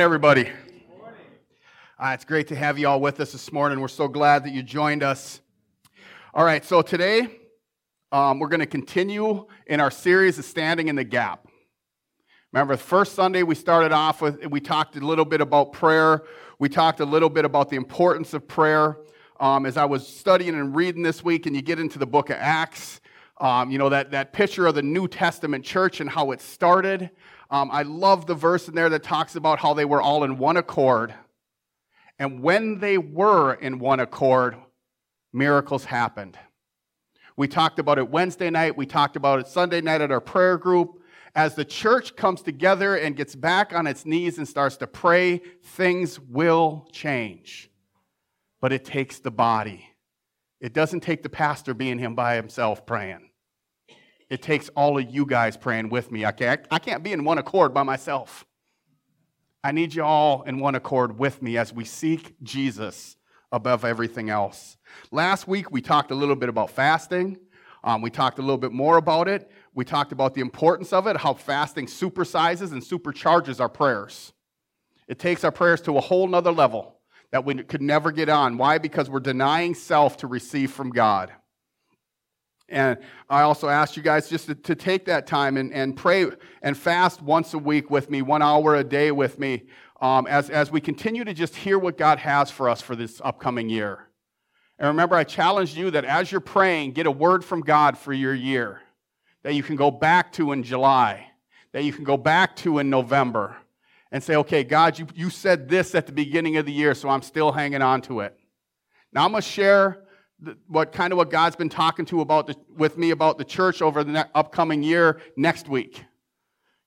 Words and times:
everybody. 0.00 0.48
Uh, 1.98 2.12
it's 2.14 2.24
great 2.24 2.46
to 2.46 2.54
have 2.54 2.78
you 2.78 2.86
all 2.86 3.00
with 3.00 3.18
us 3.18 3.32
this 3.32 3.52
morning. 3.52 3.80
We're 3.80 3.88
so 3.88 4.06
glad 4.06 4.44
that 4.44 4.50
you 4.50 4.62
joined 4.62 5.02
us. 5.02 5.40
All 6.32 6.44
right, 6.44 6.64
so 6.64 6.82
today 6.82 7.28
um, 8.12 8.38
we're 8.38 8.48
going 8.48 8.60
to 8.60 8.66
continue 8.66 9.46
in 9.66 9.80
our 9.80 9.90
series 9.90 10.38
of 10.38 10.44
Standing 10.44 10.86
in 10.86 10.94
the 10.94 11.02
Gap. 11.02 11.48
Remember, 12.52 12.76
the 12.76 12.82
first 12.82 13.14
Sunday 13.14 13.42
we 13.42 13.56
started 13.56 13.90
off 13.90 14.22
with, 14.22 14.46
we 14.46 14.60
talked 14.60 14.96
a 14.96 15.00
little 15.00 15.24
bit 15.24 15.40
about 15.40 15.72
prayer. 15.72 16.22
We 16.60 16.68
talked 16.68 17.00
a 17.00 17.04
little 17.04 17.28
bit 17.28 17.44
about 17.44 17.68
the 17.68 17.76
importance 17.76 18.34
of 18.34 18.46
prayer. 18.46 18.98
Um, 19.40 19.66
as 19.66 19.76
I 19.76 19.84
was 19.84 20.06
studying 20.06 20.54
and 20.54 20.76
reading 20.76 21.02
this 21.02 21.24
week, 21.24 21.46
and 21.46 21.56
you 21.56 21.62
get 21.62 21.80
into 21.80 21.98
the 21.98 22.06
book 22.06 22.30
of 22.30 22.36
Acts, 22.38 23.00
um, 23.40 23.70
you 23.70 23.78
know, 23.78 23.88
that, 23.88 24.12
that 24.12 24.32
picture 24.32 24.66
of 24.66 24.76
the 24.76 24.82
New 24.82 25.08
Testament 25.08 25.64
church 25.64 26.00
and 26.00 26.08
how 26.08 26.30
it 26.30 26.40
started. 26.40 27.10
Um, 27.50 27.70
I 27.72 27.82
love 27.82 28.26
the 28.26 28.34
verse 28.34 28.68
in 28.68 28.74
there 28.74 28.90
that 28.90 29.02
talks 29.02 29.34
about 29.34 29.58
how 29.58 29.74
they 29.74 29.84
were 29.84 30.02
all 30.02 30.24
in 30.24 30.38
one 30.38 30.56
accord. 30.56 31.14
And 32.18 32.42
when 32.42 32.78
they 32.78 32.98
were 32.98 33.54
in 33.54 33.78
one 33.78 34.00
accord, 34.00 34.56
miracles 35.32 35.84
happened. 35.84 36.36
We 37.36 37.48
talked 37.48 37.78
about 37.78 37.98
it 37.98 38.10
Wednesday 38.10 38.50
night. 38.50 38.76
We 38.76 38.84
talked 38.84 39.16
about 39.16 39.38
it 39.38 39.46
Sunday 39.46 39.80
night 39.80 40.00
at 40.00 40.10
our 40.10 40.20
prayer 40.20 40.58
group. 40.58 41.00
As 41.34 41.54
the 41.54 41.64
church 41.64 42.16
comes 42.16 42.42
together 42.42 42.96
and 42.96 43.16
gets 43.16 43.36
back 43.36 43.72
on 43.72 43.86
its 43.86 44.04
knees 44.04 44.38
and 44.38 44.48
starts 44.48 44.76
to 44.78 44.86
pray, 44.86 45.38
things 45.62 46.18
will 46.18 46.88
change. 46.90 47.70
But 48.60 48.72
it 48.72 48.84
takes 48.84 49.20
the 49.20 49.30
body. 49.30 49.86
It 50.60 50.72
doesn't 50.72 51.00
take 51.00 51.22
the 51.22 51.28
pastor 51.28 51.74
being 51.74 51.98
him 51.98 52.16
by 52.16 52.34
himself 52.34 52.84
praying. 52.84 53.27
It 54.30 54.42
takes 54.42 54.68
all 54.70 54.98
of 54.98 55.10
you 55.10 55.24
guys 55.24 55.56
praying 55.56 55.88
with 55.88 56.10
me. 56.10 56.24
I 56.24 56.32
can't, 56.32 56.66
I 56.70 56.78
can't 56.78 57.02
be 57.02 57.12
in 57.12 57.24
one 57.24 57.38
accord 57.38 57.72
by 57.72 57.82
myself. 57.82 58.44
I 59.64 59.72
need 59.72 59.94
you 59.94 60.04
all 60.04 60.42
in 60.42 60.60
one 60.60 60.74
accord 60.74 61.18
with 61.18 61.42
me 61.42 61.56
as 61.56 61.72
we 61.72 61.84
seek 61.84 62.34
Jesus 62.42 63.16
above 63.50 63.84
everything 63.84 64.30
else. 64.30 64.76
Last 65.10 65.48
week, 65.48 65.70
we 65.70 65.80
talked 65.80 66.10
a 66.10 66.14
little 66.14 66.36
bit 66.36 66.48
about 66.48 66.70
fasting. 66.70 67.38
Um, 67.82 68.02
we 68.02 68.10
talked 68.10 68.38
a 68.38 68.42
little 68.42 68.58
bit 68.58 68.72
more 68.72 68.98
about 68.98 69.28
it. 69.28 69.50
We 69.74 69.84
talked 69.84 70.12
about 70.12 70.34
the 70.34 70.40
importance 70.40 70.92
of 70.92 71.06
it, 71.06 71.16
how 71.16 71.34
fasting 71.34 71.86
supersizes 71.86 72.72
and 72.72 72.82
supercharges 72.82 73.60
our 73.60 73.68
prayers. 73.68 74.32
It 75.06 75.18
takes 75.18 75.42
our 75.44 75.52
prayers 75.52 75.80
to 75.82 75.96
a 75.96 76.00
whole 76.00 76.26
nother 76.28 76.52
level 76.52 76.96
that 77.30 77.44
we 77.44 77.54
could 77.62 77.82
never 77.82 78.10
get 78.10 78.28
on. 78.28 78.58
Why? 78.58 78.78
Because 78.78 79.08
we're 79.08 79.20
denying 79.20 79.74
self 79.74 80.18
to 80.18 80.26
receive 80.26 80.70
from 80.70 80.90
God. 80.90 81.32
And 82.68 82.98
I 83.30 83.42
also 83.42 83.68
asked 83.68 83.96
you 83.96 84.02
guys 84.02 84.28
just 84.28 84.46
to, 84.46 84.54
to, 84.54 84.74
take 84.74 85.06
that 85.06 85.26
time 85.26 85.56
and, 85.56 85.72
and 85.72 85.96
pray 85.96 86.26
and 86.60 86.76
fast 86.76 87.22
once 87.22 87.54
a 87.54 87.58
week 87.58 87.90
with 87.90 88.10
me, 88.10 88.20
one 88.20 88.42
hour 88.42 88.76
a 88.76 88.84
day 88.84 89.10
with 89.10 89.38
me, 89.38 89.62
um, 90.02 90.26
as, 90.26 90.50
as 90.50 90.70
we 90.70 90.80
continue 90.80 91.24
to 91.24 91.32
just 91.32 91.56
hear 91.56 91.78
what 91.78 91.96
God 91.96 92.18
has 92.18 92.50
for 92.50 92.68
us 92.68 92.82
for 92.82 92.94
this 92.94 93.22
upcoming 93.24 93.70
year. 93.70 94.08
And 94.78 94.88
remember, 94.88 95.16
I 95.16 95.24
challenged 95.24 95.76
you 95.76 95.90
that 95.92 96.04
as 96.04 96.30
you're 96.30 96.42
praying, 96.42 96.92
get 96.92 97.06
a 97.06 97.10
word 97.10 97.44
from 97.44 97.62
God 97.62 97.96
for 97.96 98.12
your 98.12 98.34
year 98.34 98.82
that 99.42 99.54
you 99.54 99.62
can 99.62 99.76
go 99.76 99.90
back 99.90 100.32
to 100.32 100.52
in 100.52 100.62
July, 100.62 101.26
that 101.72 101.84
you 101.84 101.92
can 101.92 102.04
go 102.04 102.16
back 102.16 102.54
to 102.56 102.78
in 102.78 102.90
November, 102.90 103.56
and 104.10 104.22
say, 104.22 104.36
okay, 104.36 104.64
God, 104.64 104.98
you, 104.98 105.06
you 105.14 105.30
said 105.30 105.68
this 105.68 105.94
at 105.94 106.06
the 106.06 106.12
beginning 106.12 106.56
of 106.56 106.66
the 106.66 106.72
year, 106.72 106.94
so 106.94 107.08
I'm 107.08 107.22
still 107.22 107.52
hanging 107.52 107.82
on 107.82 108.02
to 108.02 108.20
it. 108.20 108.38
Now 109.12 109.24
I'm 109.24 109.30
going 109.30 109.42
to 109.42 109.48
share 109.48 110.02
what 110.66 110.92
kind 110.92 111.12
of 111.12 111.16
what 111.16 111.30
God's 111.30 111.56
been 111.56 111.68
talking 111.68 112.04
to 112.06 112.20
about 112.20 112.46
the, 112.46 112.56
with 112.76 112.96
me 112.96 113.10
about 113.10 113.38
the 113.38 113.44
church 113.44 113.82
over 113.82 114.04
the 114.04 114.12
ne- 114.12 114.24
upcoming 114.34 114.82
year 114.82 115.20
next 115.36 115.68
week. 115.68 115.98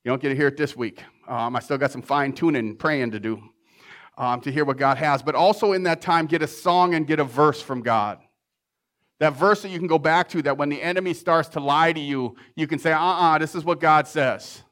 You 0.04 0.10
don't 0.10 0.20
get 0.20 0.30
to 0.30 0.34
hear 0.34 0.48
it 0.48 0.56
this 0.56 0.74
week. 0.74 1.02
Um, 1.28 1.54
I 1.54 1.60
still 1.60 1.78
got 1.78 1.92
some 1.92 2.02
fine 2.02 2.32
tuning, 2.32 2.76
praying 2.76 3.10
to 3.12 3.20
do 3.20 3.42
um, 4.16 4.40
to 4.42 4.52
hear 4.52 4.64
what 4.64 4.76
God 4.76 4.98
has. 4.98 5.22
But 5.22 5.34
also 5.34 5.72
in 5.72 5.84
that 5.84 6.00
time, 6.00 6.26
get 6.26 6.42
a 6.42 6.46
song 6.46 6.94
and 6.94 7.06
get 7.06 7.20
a 7.20 7.24
verse 7.24 7.60
from 7.60 7.82
God. 7.82 8.18
That 9.20 9.34
verse 9.34 9.62
that 9.62 9.70
you 9.70 9.78
can 9.78 9.86
go 9.86 9.98
back 9.98 10.28
to, 10.30 10.42
that 10.42 10.58
when 10.58 10.68
the 10.68 10.82
enemy 10.82 11.14
starts 11.14 11.48
to 11.50 11.60
lie 11.60 11.92
to 11.92 12.00
you, 12.00 12.36
you 12.56 12.66
can 12.66 12.78
say, 12.78 12.92
uh 12.92 12.98
uh-uh, 12.98 13.34
uh 13.34 13.38
this 13.38 13.54
is 13.54 13.64
what 13.64 13.80
God 13.80 14.08
says. 14.08 14.62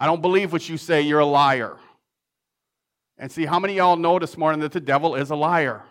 I 0.00 0.06
don't 0.06 0.22
believe 0.22 0.52
what 0.52 0.68
you 0.68 0.78
say, 0.78 1.02
you're 1.02 1.20
a 1.20 1.26
liar. 1.26 1.76
And 3.18 3.30
see, 3.30 3.44
how 3.44 3.60
many 3.60 3.76
y'all 3.76 3.96
know 3.96 4.18
this 4.18 4.36
morning 4.36 4.60
that 4.60 4.72
the 4.72 4.80
devil 4.80 5.14
is 5.14 5.30
a 5.30 5.36
liar? 5.36 5.82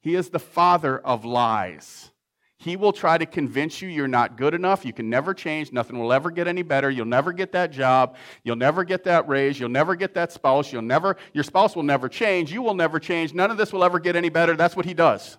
He 0.00 0.14
is 0.14 0.30
the 0.30 0.38
father 0.38 0.98
of 0.98 1.24
lies. 1.24 2.10
He 2.56 2.76
will 2.76 2.92
try 2.92 3.16
to 3.16 3.24
convince 3.24 3.80
you 3.80 3.88
you're 3.88 4.06
not 4.06 4.36
good 4.36 4.52
enough. 4.52 4.84
You 4.84 4.92
can 4.92 5.08
never 5.08 5.32
change. 5.32 5.72
Nothing 5.72 5.98
will 5.98 6.12
ever 6.12 6.30
get 6.30 6.46
any 6.46 6.60
better. 6.60 6.90
You'll 6.90 7.06
never 7.06 7.32
get 7.32 7.52
that 7.52 7.72
job. 7.72 8.16
You'll 8.44 8.56
never 8.56 8.84
get 8.84 9.04
that 9.04 9.26
raise. 9.28 9.58
You'll 9.58 9.70
never 9.70 9.96
get 9.96 10.12
that 10.14 10.30
spouse. 10.30 10.70
You'll 10.70 10.82
never, 10.82 11.16
your 11.32 11.44
spouse 11.44 11.74
will 11.74 11.84
never 11.84 12.06
change. 12.06 12.52
You 12.52 12.60
will 12.60 12.74
never 12.74 12.98
change. 12.98 13.32
None 13.32 13.50
of 13.50 13.56
this 13.56 13.72
will 13.72 13.82
ever 13.82 13.98
get 13.98 14.14
any 14.14 14.28
better. 14.28 14.56
That's 14.56 14.76
what 14.76 14.84
he 14.84 14.92
does. 14.92 15.38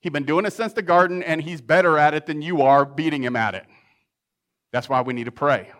He's 0.00 0.12
been 0.12 0.24
doing 0.24 0.44
it 0.44 0.52
since 0.52 0.74
the 0.74 0.82
garden, 0.82 1.22
and 1.24 1.42
he's 1.42 1.60
better 1.60 1.98
at 1.98 2.14
it 2.14 2.26
than 2.26 2.40
you 2.40 2.62
are 2.62 2.84
beating 2.84 3.24
him 3.24 3.34
at 3.34 3.56
it. 3.56 3.64
That's 4.70 4.88
why 4.88 5.00
we 5.00 5.12
need 5.12 5.24
to 5.24 5.32
pray. 5.32 5.72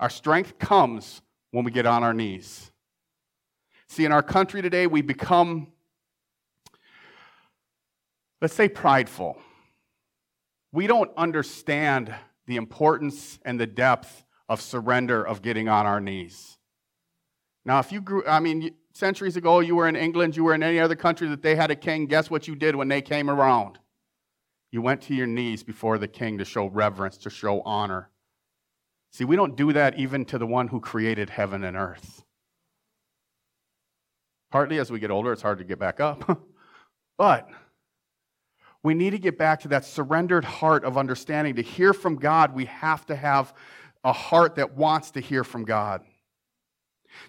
Our 0.00 0.10
strength 0.10 0.58
comes 0.58 1.22
when 1.52 1.64
we 1.64 1.70
get 1.70 1.86
on 1.86 2.02
our 2.02 2.14
knees. 2.14 2.72
See, 3.86 4.04
in 4.04 4.12
our 4.12 4.22
country 4.22 4.60
today, 4.60 4.86
we 4.86 5.02
become 5.02 5.68
let's 8.40 8.54
say 8.54 8.68
prideful. 8.68 9.38
We 10.72 10.86
don't 10.86 11.10
understand 11.16 12.14
the 12.46 12.56
importance 12.56 13.38
and 13.44 13.58
the 13.58 13.66
depth 13.66 14.24
of 14.48 14.60
surrender, 14.60 15.22
of 15.22 15.42
getting 15.42 15.68
on 15.68 15.86
our 15.86 16.00
knees. 16.00 16.58
Now, 17.64 17.78
if 17.80 17.92
you 17.92 18.00
grew, 18.00 18.24
I 18.26 18.40
mean, 18.40 18.74
centuries 18.94 19.36
ago, 19.36 19.60
you 19.60 19.76
were 19.76 19.88
in 19.88 19.96
England, 19.96 20.36
you 20.36 20.44
were 20.44 20.54
in 20.54 20.62
any 20.62 20.80
other 20.80 20.96
country 20.96 21.28
that 21.28 21.42
they 21.42 21.54
had 21.54 21.70
a 21.70 21.76
king, 21.76 22.06
guess 22.06 22.30
what 22.30 22.48
you 22.48 22.54
did 22.54 22.74
when 22.74 22.88
they 22.88 23.02
came 23.02 23.28
around? 23.28 23.78
You 24.70 24.82
went 24.82 25.02
to 25.02 25.14
your 25.14 25.26
knees 25.26 25.62
before 25.62 25.98
the 25.98 26.08
king 26.08 26.38
to 26.38 26.44
show 26.44 26.66
reverence, 26.66 27.18
to 27.18 27.30
show 27.30 27.60
honor. 27.62 28.10
See, 29.12 29.24
we 29.24 29.36
don't 29.36 29.56
do 29.56 29.72
that 29.72 29.98
even 29.98 30.24
to 30.26 30.38
the 30.38 30.46
one 30.46 30.68
who 30.68 30.80
created 30.80 31.30
heaven 31.30 31.64
and 31.64 31.76
earth. 31.76 32.22
Partly 34.50 34.78
as 34.78 34.90
we 34.90 34.98
get 34.98 35.10
older, 35.10 35.32
it's 35.32 35.42
hard 35.42 35.58
to 35.58 35.64
get 35.64 35.78
back 35.78 36.00
up. 36.00 36.40
but 37.18 37.48
we 38.88 38.94
need 38.94 39.10
to 39.10 39.18
get 39.18 39.36
back 39.36 39.60
to 39.60 39.68
that 39.68 39.84
surrendered 39.84 40.46
heart 40.46 40.82
of 40.82 40.96
understanding. 40.96 41.56
To 41.56 41.62
hear 41.62 41.92
from 41.92 42.16
God, 42.16 42.54
we 42.54 42.64
have 42.64 43.04
to 43.04 43.14
have 43.14 43.52
a 44.02 44.14
heart 44.14 44.54
that 44.54 44.78
wants 44.78 45.10
to 45.10 45.20
hear 45.20 45.44
from 45.44 45.66
God. 45.66 46.00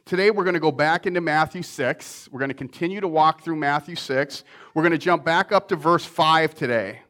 Today, 0.06 0.32
we're 0.32 0.46
going 0.46 0.54
to 0.54 0.62
go 0.62 0.72
back 0.72 1.06
into 1.06 1.20
Matthew 1.20 1.62
6. 1.62 2.30
We're 2.32 2.40
going 2.40 2.48
to 2.48 2.56
continue 2.56 3.02
to 3.02 3.10
walk 3.10 3.42
through 3.42 3.58
Matthew 3.58 3.98
6. 3.98 4.46
We're 4.74 4.84
going 4.84 4.94
to 4.94 4.98
jump 4.98 5.26
back 5.26 5.52
up 5.52 5.68
to 5.68 5.76
verse 5.76 6.06
5 6.06 6.56
today. 6.56 7.02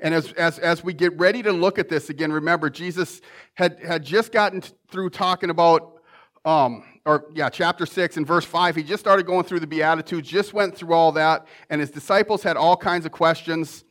And 0.00 0.14
as, 0.14 0.32
as, 0.32 0.58
as 0.58 0.82
we 0.82 0.94
get 0.94 1.14
ready 1.18 1.42
to 1.42 1.52
look 1.52 1.78
at 1.78 1.90
this 1.90 2.08
again, 2.08 2.32
remember, 2.32 2.70
Jesus 2.70 3.20
had, 3.52 3.78
had 3.80 4.04
just 4.04 4.32
gotten 4.32 4.62
through 4.90 5.10
talking 5.10 5.50
about 5.50 6.00
um, 6.46 6.82
or 7.04 7.26
yeah, 7.34 7.48
chapter 7.48 7.84
6 7.84 8.16
and 8.16 8.26
verse 8.26 8.44
5, 8.44 8.76
he 8.76 8.82
just 8.82 9.00
started 9.00 9.26
going 9.26 9.44
through 9.44 9.60
the 9.60 9.66
Beatitudes, 9.66 10.28
just 10.28 10.54
went 10.54 10.76
through 10.76 10.94
all 10.94 11.12
that, 11.12 11.46
and 11.68 11.80
his 11.80 11.90
disciples 11.90 12.42
had 12.42 12.56
all 12.56 12.76
kinds 12.76 13.04
of 13.04 13.12
questions 13.12 13.84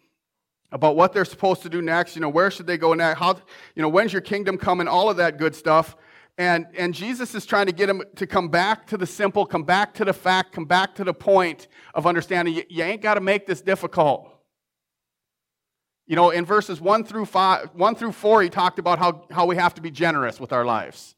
about 0.71 0.95
what 0.95 1.11
they're 1.11 1.25
supposed 1.25 1.61
to 1.63 1.69
do 1.69 1.81
next. 1.81 2.15
You 2.15 2.21
know, 2.21 2.29
where 2.29 2.49
should 2.49 2.67
they 2.67 2.77
go 2.77 2.93
next? 2.93 3.19
How, 3.19 3.35
you 3.75 3.81
know, 3.81 3.89
when's 3.89 4.13
your 4.13 4.21
kingdom 4.21 4.57
coming? 4.57 4.87
All 4.87 5.09
of 5.09 5.17
that 5.17 5.37
good 5.37 5.53
stuff. 5.55 5.97
And, 6.37 6.67
and 6.77 6.93
Jesus 6.93 7.35
is 7.35 7.45
trying 7.45 7.65
to 7.65 7.73
get 7.73 7.89
him 7.89 8.01
to 8.15 8.25
come 8.25 8.47
back 8.47 8.87
to 8.87 8.97
the 8.97 9.05
simple, 9.05 9.45
come 9.45 9.63
back 9.63 9.93
to 9.95 10.05
the 10.05 10.13
fact, 10.13 10.53
come 10.53 10.63
back 10.63 10.95
to 10.95 11.03
the 11.03 11.13
point 11.13 11.67
of 11.93 12.07
understanding 12.07 12.53
you, 12.53 12.63
you 12.69 12.83
ain't 12.83 13.01
got 13.01 13.15
to 13.15 13.21
make 13.21 13.45
this 13.45 13.61
difficult. 13.61 14.29
You 16.07 16.15
know, 16.15 16.29
in 16.29 16.45
verses 16.45 16.79
1 16.79 17.03
through 17.03 17.25
5, 17.25 17.71
1 17.73 17.95
through 17.95 18.13
4, 18.13 18.43
he 18.43 18.49
talked 18.49 18.79
about 18.79 18.97
how, 18.97 19.25
how 19.29 19.45
we 19.45 19.57
have 19.57 19.73
to 19.73 19.81
be 19.81 19.91
generous 19.91 20.39
with 20.39 20.53
our 20.53 20.63
lives 20.63 21.15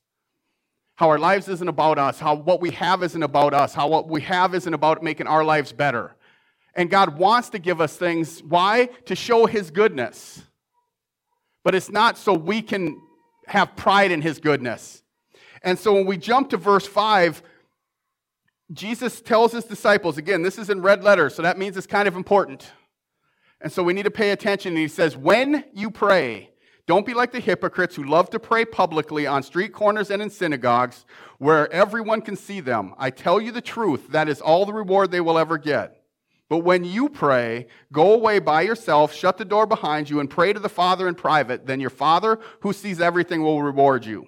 how 0.96 1.10
our 1.10 1.20
lives 1.20 1.48
isn't 1.48 1.68
about 1.68 1.98
us, 1.98 2.20
how 2.20 2.36
what 2.36 2.62
we 2.62 2.72
have 2.72 3.04
isn't 3.04 3.24
about 3.24 3.54
us, 3.54 3.74
how 3.74 3.88
what 3.88 4.08
we 4.08 4.22
have 4.22 4.54
isn't 4.54 4.74
about 4.74 5.04
making 5.04 5.28
our 5.28 5.44
lives 5.44 5.72
better. 5.72 6.16
And 6.76 6.90
God 6.90 7.18
wants 7.18 7.50
to 7.52 7.60
give 7.60 7.82
us 7.82 7.96
things. 7.96 8.42
Why? 8.42 8.90
To 9.06 9.16
show 9.16 9.46
His 9.46 9.72
goodness. 9.72 10.42
But 11.64 11.76
it's 11.76 11.90
not 11.90 12.18
so 12.18 12.34
we 12.34 12.62
can 12.62 13.02
have 13.48 13.76
pride 13.76 14.12
in 14.12 14.22
His 14.22 14.40
goodness. 14.40 15.04
And 15.64 15.80
so 15.80 15.94
when 15.94 16.06
we 16.06 16.18
jump 16.18 16.50
to 16.50 16.58
verse 16.58 16.86
5, 16.86 17.42
Jesus 18.72 19.22
tells 19.22 19.52
his 19.52 19.66
disciples, 19.66 20.18
again, 20.18 20.42
this 20.42 20.58
is 20.58 20.70
in 20.70 20.82
red 20.82 21.04
letters, 21.04 21.36
so 21.36 21.42
that 21.42 21.58
means 21.58 21.78
it's 21.78 21.88
kind 21.88 22.08
of 22.08 22.16
important. 22.16 22.72
And 23.62 23.72
so 23.72 23.84
we 23.84 23.94
need 23.94 24.04
to 24.04 24.12
pay 24.12 24.32
attention. 24.32 24.70
And 24.74 24.80
he 24.80 24.88
says, 24.88 25.16
When 25.16 25.64
you 25.74 25.90
pray, 25.90 26.50
don't 26.86 27.06
be 27.06 27.14
like 27.14 27.32
the 27.32 27.40
hypocrites 27.40 27.96
who 27.96 28.04
love 28.04 28.30
to 28.32 28.40
pray 28.40 28.66
publicly 28.66 29.26
on 29.26 29.42
street 29.42 29.72
corners 29.72 30.12
and 30.12 30.22
in 30.22 30.30
synagogues 30.30 31.06
where 31.38 31.72
everyone 31.72 32.22
can 32.22 32.36
see 32.36 32.60
them. 32.60 32.94
I 32.98 33.10
tell 33.10 33.40
you 33.40 33.52
the 33.52 33.62
truth, 33.62 34.10
that 34.10 34.28
is 34.28 34.42
all 34.42 34.66
the 34.66 34.74
reward 34.74 35.12
they 35.12 35.22
will 35.22 35.38
ever 35.38 35.58
get. 35.58 36.02
But 36.50 36.60
when 36.60 36.84
you 36.84 37.08
pray, 37.08 37.68
go 37.92 38.14
away 38.14 38.40
by 38.40 38.62
yourself, 38.62 39.14
shut 39.14 39.38
the 39.38 39.46
door 39.46 39.66
behind 39.66 40.10
you, 40.10 40.20
and 40.20 40.30
pray 40.30 40.52
to 40.52 40.60
the 40.60 40.70
Father 40.70 41.08
in 41.08 41.16
private. 41.16 41.66
Then 41.66 41.80
your 41.80 41.90
Father, 41.90 42.38
who 42.60 42.74
sees 42.74 43.00
everything, 43.00 43.42
will 43.42 43.64
reward 43.64 44.06
you. 44.06 44.28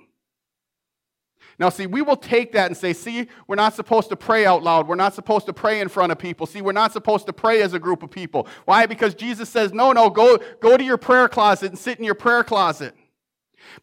Now, 1.57 1.69
see, 1.69 1.87
we 1.87 2.01
will 2.01 2.17
take 2.17 2.51
that 2.51 2.67
and 2.67 2.75
say, 2.75 2.91
see, 2.91 3.27
we're 3.47 3.55
not 3.55 3.73
supposed 3.73 4.09
to 4.09 4.15
pray 4.15 4.45
out 4.45 4.61
loud. 4.61 4.87
We're 4.87 4.95
not 4.95 5.13
supposed 5.13 5.45
to 5.45 5.53
pray 5.53 5.79
in 5.79 5.87
front 5.87 6.11
of 6.11 6.19
people. 6.19 6.45
See, 6.45 6.61
we're 6.61 6.73
not 6.73 6.91
supposed 6.91 7.25
to 7.27 7.33
pray 7.33 7.61
as 7.61 7.73
a 7.73 7.79
group 7.79 8.03
of 8.03 8.11
people. 8.11 8.47
Why? 8.65 8.85
Because 8.85 9.15
Jesus 9.15 9.49
says, 9.49 9.73
no, 9.73 9.93
no, 9.93 10.09
go, 10.09 10.37
go 10.59 10.75
to 10.75 10.83
your 10.83 10.97
prayer 10.97 11.29
closet 11.29 11.71
and 11.71 11.79
sit 11.79 11.97
in 11.97 12.03
your 12.03 12.15
prayer 12.15 12.43
closet. 12.43 12.93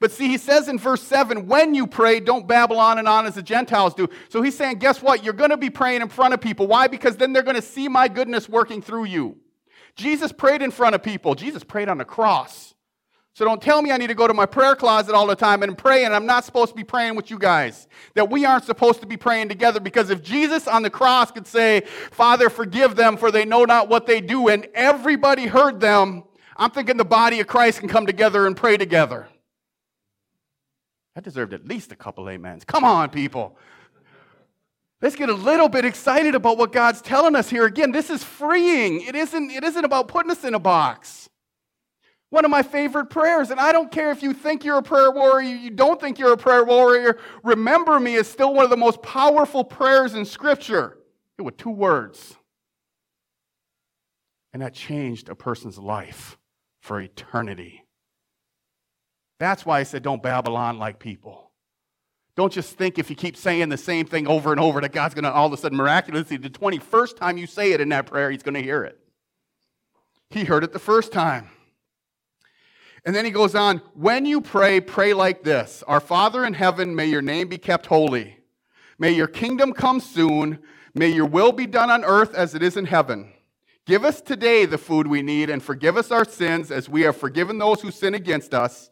But 0.00 0.12
see, 0.12 0.28
he 0.28 0.38
says 0.38 0.68
in 0.68 0.78
verse 0.78 1.02
7, 1.02 1.46
when 1.46 1.74
you 1.74 1.86
pray, 1.86 2.20
don't 2.20 2.46
babble 2.46 2.78
on 2.78 2.98
and 2.98 3.08
on 3.08 3.26
as 3.26 3.34
the 3.34 3.42
Gentiles 3.42 3.94
do. 3.94 4.08
So 4.28 4.42
he's 4.42 4.56
saying, 4.56 4.78
guess 4.78 5.02
what? 5.02 5.24
You're 5.24 5.32
going 5.32 5.50
to 5.50 5.56
be 5.56 5.70
praying 5.70 6.02
in 6.02 6.08
front 6.08 6.34
of 6.34 6.40
people. 6.40 6.66
Why? 6.66 6.88
Because 6.88 7.16
then 7.16 7.32
they're 7.32 7.42
going 7.42 7.56
to 7.56 7.62
see 7.62 7.88
my 7.88 8.08
goodness 8.08 8.48
working 8.48 8.82
through 8.82 9.04
you. 9.04 9.38
Jesus 9.94 10.32
prayed 10.32 10.62
in 10.62 10.70
front 10.70 10.94
of 10.94 11.02
people. 11.02 11.34
Jesus 11.34 11.64
prayed 11.64 11.88
on 11.88 11.98
the 11.98 12.04
cross. 12.04 12.71
So 13.34 13.46
don't 13.46 13.62
tell 13.62 13.80
me 13.80 13.90
I 13.90 13.96
need 13.96 14.08
to 14.08 14.14
go 14.14 14.26
to 14.26 14.34
my 14.34 14.44
prayer 14.44 14.76
closet 14.76 15.14
all 15.14 15.26
the 15.26 15.34
time 15.34 15.62
and 15.62 15.76
pray, 15.76 16.04
and 16.04 16.14
I'm 16.14 16.26
not 16.26 16.44
supposed 16.44 16.70
to 16.70 16.76
be 16.76 16.84
praying 16.84 17.14
with 17.14 17.30
you 17.30 17.38
guys. 17.38 17.88
That 18.14 18.30
we 18.30 18.44
aren't 18.44 18.64
supposed 18.64 19.00
to 19.00 19.06
be 19.06 19.16
praying 19.16 19.48
together 19.48 19.80
because 19.80 20.10
if 20.10 20.22
Jesus 20.22 20.68
on 20.68 20.82
the 20.82 20.90
cross 20.90 21.30
could 21.30 21.46
say, 21.46 21.80
Father, 22.10 22.50
forgive 22.50 22.94
them, 22.94 23.16
for 23.16 23.30
they 23.30 23.46
know 23.46 23.64
not 23.64 23.88
what 23.88 24.06
they 24.06 24.20
do, 24.20 24.48
and 24.48 24.68
everybody 24.74 25.46
heard 25.46 25.80
them, 25.80 26.24
I'm 26.56 26.70
thinking 26.70 26.98
the 26.98 27.06
body 27.06 27.40
of 27.40 27.46
Christ 27.46 27.80
can 27.80 27.88
come 27.88 28.06
together 28.06 28.46
and 28.46 28.54
pray 28.54 28.76
together. 28.76 29.28
That 31.14 31.24
deserved 31.24 31.54
at 31.54 31.66
least 31.66 31.90
a 31.90 31.96
couple 31.96 32.28
amens. 32.28 32.64
Come 32.64 32.84
on, 32.84 33.08
people. 33.08 33.56
Let's 35.00 35.16
get 35.16 35.30
a 35.30 35.34
little 35.34 35.68
bit 35.68 35.84
excited 35.86 36.34
about 36.34 36.58
what 36.58 36.70
God's 36.70 37.00
telling 37.00 37.34
us 37.34 37.48
here. 37.48 37.64
Again, 37.64 37.92
this 37.92 38.10
is 38.10 38.22
freeing. 38.22 39.00
It 39.00 39.16
isn't, 39.16 39.50
it 39.50 39.64
isn't 39.64 39.84
about 39.84 40.08
putting 40.08 40.30
us 40.30 40.44
in 40.44 40.54
a 40.54 40.58
box. 40.58 41.28
One 42.32 42.46
of 42.46 42.50
my 42.50 42.62
favorite 42.62 43.10
prayers, 43.10 43.50
and 43.50 43.60
I 43.60 43.72
don't 43.72 43.92
care 43.92 44.10
if 44.10 44.22
you 44.22 44.32
think 44.32 44.64
you're 44.64 44.78
a 44.78 44.82
prayer 44.82 45.10
warrior, 45.10 45.54
you 45.54 45.68
don't 45.68 46.00
think 46.00 46.18
you're 46.18 46.32
a 46.32 46.36
prayer 46.38 46.64
warrior, 46.64 47.18
remember 47.44 48.00
me 48.00 48.14
is 48.14 48.26
still 48.26 48.54
one 48.54 48.64
of 48.64 48.70
the 48.70 48.76
most 48.78 49.02
powerful 49.02 49.62
prayers 49.62 50.14
in 50.14 50.24
Scripture. 50.24 50.96
It 51.36 51.42
was 51.42 51.52
two 51.58 51.68
words. 51.68 52.36
And 54.54 54.62
that 54.62 54.72
changed 54.72 55.28
a 55.28 55.34
person's 55.34 55.76
life 55.76 56.38
for 56.80 56.98
eternity. 56.98 57.84
That's 59.38 59.66
why 59.66 59.80
I 59.80 59.82
said 59.82 60.02
don't 60.02 60.22
babble 60.22 60.56
on 60.56 60.78
like 60.78 60.98
people. 60.98 61.50
Don't 62.34 62.50
just 62.50 62.78
think 62.78 62.98
if 62.98 63.10
you 63.10 63.16
keep 63.16 63.36
saying 63.36 63.68
the 63.68 63.76
same 63.76 64.06
thing 64.06 64.26
over 64.26 64.52
and 64.52 64.60
over 64.60 64.80
that 64.80 64.92
God's 64.92 65.12
going 65.12 65.24
to 65.24 65.30
all 65.30 65.48
of 65.48 65.52
a 65.52 65.58
sudden 65.58 65.76
miraculously, 65.76 66.38
the 66.38 66.48
21st 66.48 67.14
time 67.14 67.36
you 67.36 67.46
say 67.46 67.72
it 67.72 67.82
in 67.82 67.90
that 67.90 68.06
prayer, 68.06 68.30
He's 68.30 68.42
going 68.42 68.54
to 68.54 68.62
hear 68.62 68.84
it. 68.84 68.98
He 70.30 70.44
heard 70.44 70.64
it 70.64 70.72
the 70.72 70.78
first 70.78 71.12
time. 71.12 71.50
And 73.04 73.14
then 73.14 73.24
he 73.24 73.30
goes 73.30 73.54
on, 73.54 73.78
when 73.94 74.24
you 74.26 74.40
pray, 74.40 74.80
pray 74.80 75.12
like 75.14 75.42
this 75.42 75.82
Our 75.86 76.00
Father 76.00 76.44
in 76.44 76.54
heaven, 76.54 76.94
may 76.94 77.06
your 77.06 77.22
name 77.22 77.48
be 77.48 77.58
kept 77.58 77.86
holy. 77.86 78.38
May 78.98 79.12
your 79.12 79.26
kingdom 79.26 79.72
come 79.72 80.00
soon. 80.00 80.58
May 80.94 81.08
your 81.08 81.26
will 81.26 81.52
be 81.52 81.66
done 81.66 81.90
on 81.90 82.04
earth 82.04 82.34
as 82.34 82.54
it 82.54 82.62
is 82.62 82.76
in 82.76 82.84
heaven. 82.84 83.32
Give 83.84 84.04
us 84.04 84.20
today 84.20 84.64
the 84.64 84.78
food 84.78 85.06
we 85.08 85.22
need 85.22 85.50
and 85.50 85.62
forgive 85.62 85.96
us 85.96 86.12
our 86.12 86.24
sins 86.24 86.70
as 86.70 86.88
we 86.88 87.00
have 87.02 87.16
forgiven 87.16 87.58
those 87.58 87.80
who 87.80 87.90
sin 87.90 88.14
against 88.14 88.54
us. 88.54 88.90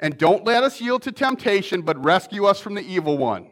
And 0.00 0.18
don't 0.18 0.44
let 0.44 0.64
us 0.64 0.80
yield 0.80 1.02
to 1.02 1.12
temptation, 1.12 1.82
but 1.82 2.02
rescue 2.02 2.46
us 2.46 2.58
from 2.58 2.74
the 2.74 2.82
evil 2.82 3.18
one. 3.18 3.50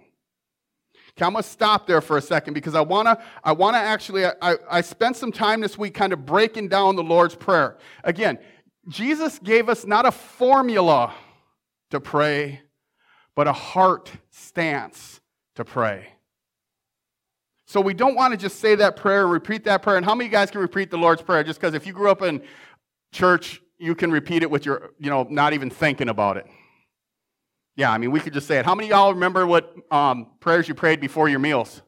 Okay, 1.11 1.25
I'm 1.27 1.33
going 1.33 1.45
to 1.45 1.49
stop 1.49 1.87
there 1.87 2.01
for 2.01 2.17
a 2.17 2.23
second 2.23 2.55
because 2.55 2.75
I 2.75 2.81
want 2.81 3.07
to 3.07 3.23
I 3.45 3.53
wanna 3.53 3.79
actually, 3.79 4.25
I, 4.25 4.57
I 4.69 4.81
spent 4.81 5.17
some 5.17 5.31
time 5.31 5.61
this 5.61 5.79
week 5.79 5.95
kind 5.95 6.13
of 6.13 6.27
breaking 6.27 6.69
down 6.69 6.97
the 6.97 7.05
Lord's 7.05 7.37
Prayer. 7.37 7.79
Again, 8.03 8.39
Jesus 8.91 9.39
gave 9.39 9.69
us 9.69 9.87
not 9.87 10.05
a 10.05 10.11
formula 10.11 11.15
to 11.91 12.01
pray, 12.01 12.61
but 13.37 13.47
a 13.47 13.53
heart 13.53 14.11
stance 14.31 15.21
to 15.55 15.65
pray. 15.65 16.09
So 17.67 17.81
we 17.81 17.95
don't 17.95 18.17
want 18.17 18.33
to 18.33 18.37
just 18.37 18.59
say 18.59 18.75
that 18.75 18.97
prayer 18.97 19.23
and 19.23 19.31
repeat 19.31 19.63
that 19.65 19.83
prayer. 19.83 19.97
And 19.97 20.05
how 20.05 20.17
many 20.17 20.27
of 20.27 20.33
you 20.33 20.37
guys 20.37 20.51
can 20.51 20.61
repeat 20.61 20.91
the 20.91 20.99
Lord's 20.99 21.23
Prayer? 21.23 21.45
Just 21.45 21.61
because 21.61 21.73
if 21.73 21.87
you 21.87 21.93
grew 21.93 22.11
up 22.11 22.21
in 22.21 22.43
church, 23.13 23.63
you 23.79 23.95
can 23.95 24.11
repeat 24.11 24.43
it 24.43 24.51
with 24.51 24.67
your, 24.67 24.91
you 24.99 25.09
know, 25.09 25.25
not 25.31 25.53
even 25.53 25.71
thinking 25.71 26.09
about 26.09 26.37
it. 26.37 26.47
Yeah, 27.77 27.93
I 27.93 27.99
mean, 27.99 28.11
we 28.11 28.19
could 28.19 28.33
just 28.33 28.49
say 28.49 28.59
it. 28.59 28.67
How 28.67 28.75
many 28.75 28.89
of 28.89 28.91
y'all 28.91 29.15
remember 29.15 29.47
what 29.47 29.73
um, 29.93 30.27
prayers 30.41 30.67
you 30.67 30.75
prayed 30.75 31.01
before 31.01 31.29
your 31.29 31.39
meals? 31.39 31.81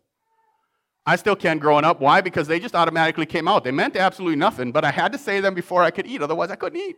I 1.04 1.16
still 1.16 1.34
can 1.34 1.58
growing 1.58 1.84
up. 1.84 2.00
Why? 2.00 2.20
Because 2.20 2.46
they 2.46 2.60
just 2.60 2.74
automatically 2.74 3.26
came 3.26 3.48
out. 3.48 3.64
They 3.64 3.72
meant 3.72 3.96
absolutely 3.96 4.36
nothing, 4.36 4.70
but 4.70 4.84
I 4.84 4.90
had 4.90 5.12
to 5.12 5.18
say 5.18 5.40
them 5.40 5.54
before 5.54 5.82
I 5.82 5.90
could 5.90 6.06
eat, 6.06 6.22
otherwise, 6.22 6.50
I 6.50 6.56
couldn't 6.56 6.80
eat. 6.80 6.96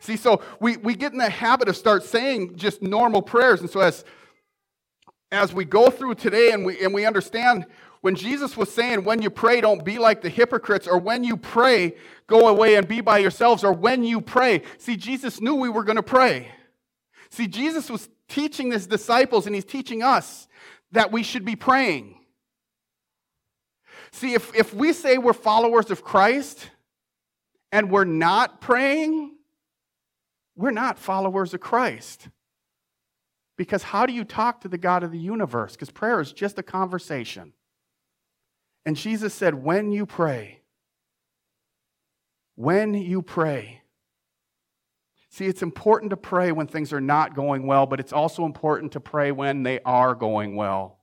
See, 0.00 0.16
so 0.16 0.42
we, 0.60 0.76
we 0.78 0.94
get 0.94 1.12
in 1.12 1.18
the 1.18 1.30
habit 1.30 1.68
of 1.68 1.76
start 1.76 2.02
saying 2.02 2.56
just 2.56 2.82
normal 2.82 3.22
prayers. 3.22 3.60
And 3.60 3.70
so 3.70 3.80
as, 3.80 4.04
as 5.30 5.54
we 5.54 5.64
go 5.64 5.90
through 5.90 6.16
today 6.16 6.50
and 6.50 6.66
we, 6.66 6.84
and 6.84 6.92
we 6.92 7.06
understand 7.06 7.66
when 8.02 8.16
Jesus 8.16 8.56
was 8.56 8.70
saying, 8.74 9.04
when 9.04 9.22
you 9.22 9.30
pray, 9.30 9.60
don't 9.60 9.84
be 9.84 9.98
like 9.98 10.20
the 10.20 10.28
hypocrites, 10.28 10.88
or 10.88 10.98
when 10.98 11.22
you 11.22 11.36
pray, 11.36 11.94
go 12.26 12.48
away 12.48 12.74
and 12.74 12.88
be 12.88 13.00
by 13.00 13.18
yourselves, 13.18 13.62
or 13.62 13.72
when 13.72 14.02
you 14.02 14.20
pray. 14.20 14.62
See, 14.76 14.96
Jesus 14.96 15.40
knew 15.40 15.54
we 15.54 15.68
were 15.68 15.84
going 15.84 15.96
to 15.96 16.02
pray. 16.02 16.48
See, 17.30 17.46
Jesus 17.46 17.88
was 17.88 18.08
teaching 18.28 18.72
his 18.72 18.88
disciples 18.88 19.46
and 19.46 19.54
he's 19.54 19.64
teaching 19.64 20.02
us 20.02 20.48
that 20.92 21.12
we 21.12 21.22
should 21.22 21.44
be 21.44 21.56
praying. 21.56 22.16
See, 24.12 24.34
if, 24.34 24.54
if 24.54 24.74
we 24.74 24.92
say 24.92 25.18
we're 25.18 25.32
followers 25.32 25.90
of 25.90 26.04
Christ 26.04 26.70
and 27.70 27.90
we're 27.90 28.04
not 28.04 28.60
praying, 28.60 29.34
we're 30.54 30.70
not 30.70 30.98
followers 30.98 31.54
of 31.54 31.60
Christ. 31.60 32.28
Because 33.56 33.82
how 33.82 34.06
do 34.06 34.12
you 34.12 34.24
talk 34.24 34.62
to 34.62 34.68
the 34.68 34.78
God 34.78 35.02
of 35.02 35.12
the 35.12 35.18
universe? 35.18 35.72
Because 35.72 35.90
prayer 35.90 36.20
is 36.20 36.32
just 36.32 36.58
a 36.58 36.62
conversation. 36.62 37.52
And 38.84 38.96
Jesus 38.96 39.32
said, 39.34 39.54
when 39.54 39.92
you 39.92 40.06
pray, 40.06 40.60
when 42.56 42.94
you 42.94 43.22
pray, 43.22 43.81
See, 45.32 45.46
it's 45.46 45.62
important 45.62 46.10
to 46.10 46.16
pray 46.18 46.52
when 46.52 46.66
things 46.66 46.92
are 46.92 47.00
not 47.00 47.34
going 47.34 47.66
well, 47.66 47.86
but 47.86 47.98
it's 48.00 48.12
also 48.12 48.44
important 48.44 48.92
to 48.92 49.00
pray 49.00 49.32
when 49.32 49.62
they 49.62 49.80
are 49.80 50.14
going 50.14 50.56
well. 50.56 50.98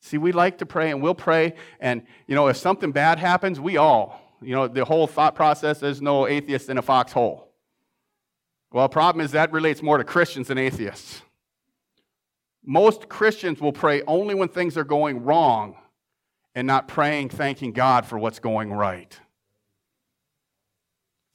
See, 0.00 0.16
we 0.16 0.30
like 0.30 0.58
to 0.58 0.66
pray 0.66 0.92
and 0.92 1.02
we'll 1.02 1.16
pray, 1.16 1.54
and, 1.80 2.04
you 2.28 2.36
know, 2.36 2.46
if 2.46 2.56
something 2.56 2.92
bad 2.92 3.18
happens, 3.18 3.58
we 3.58 3.78
all, 3.78 4.22
you 4.40 4.54
know, 4.54 4.68
the 4.68 4.84
whole 4.84 5.08
thought 5.08 5.34
process 5.34 5.82
is 5.82 6.00
no 6.00 6.28
atheist 6.28 6.68
in 6.68 6.78
a 6.78 6.82
foxhole. 6.82 7.52
Well, 8.70 8.84
the 8.84 8.92
problem 8.92 9.24
is 9.24 9.32
that 9.32 9.50
relates 9.50 9.82
more 9.82 9.98
to 9.98 10.04
Christians 10.04 10.46
than 10.46 10.56
atheists. 10.58 11.22
Most 12.64 13.08
Christians 13.08 13.60
will 13.60 13.72
pray 13.72 14.02
only 14.06 14.36
when 14.36 14.50
things 14.50 14.76
are 14.76 14.84
going 14.84 15.24
wrong 15.24 15.74
and 16.54 16.64
not 16.64 16.86
praying, 16.86 17.30
thanking 17.30 17.72
God 17.72 18.06
for 18.06 18.20
what's 18.20 18.38
going 18.38 18.72
right. 18.72 19.18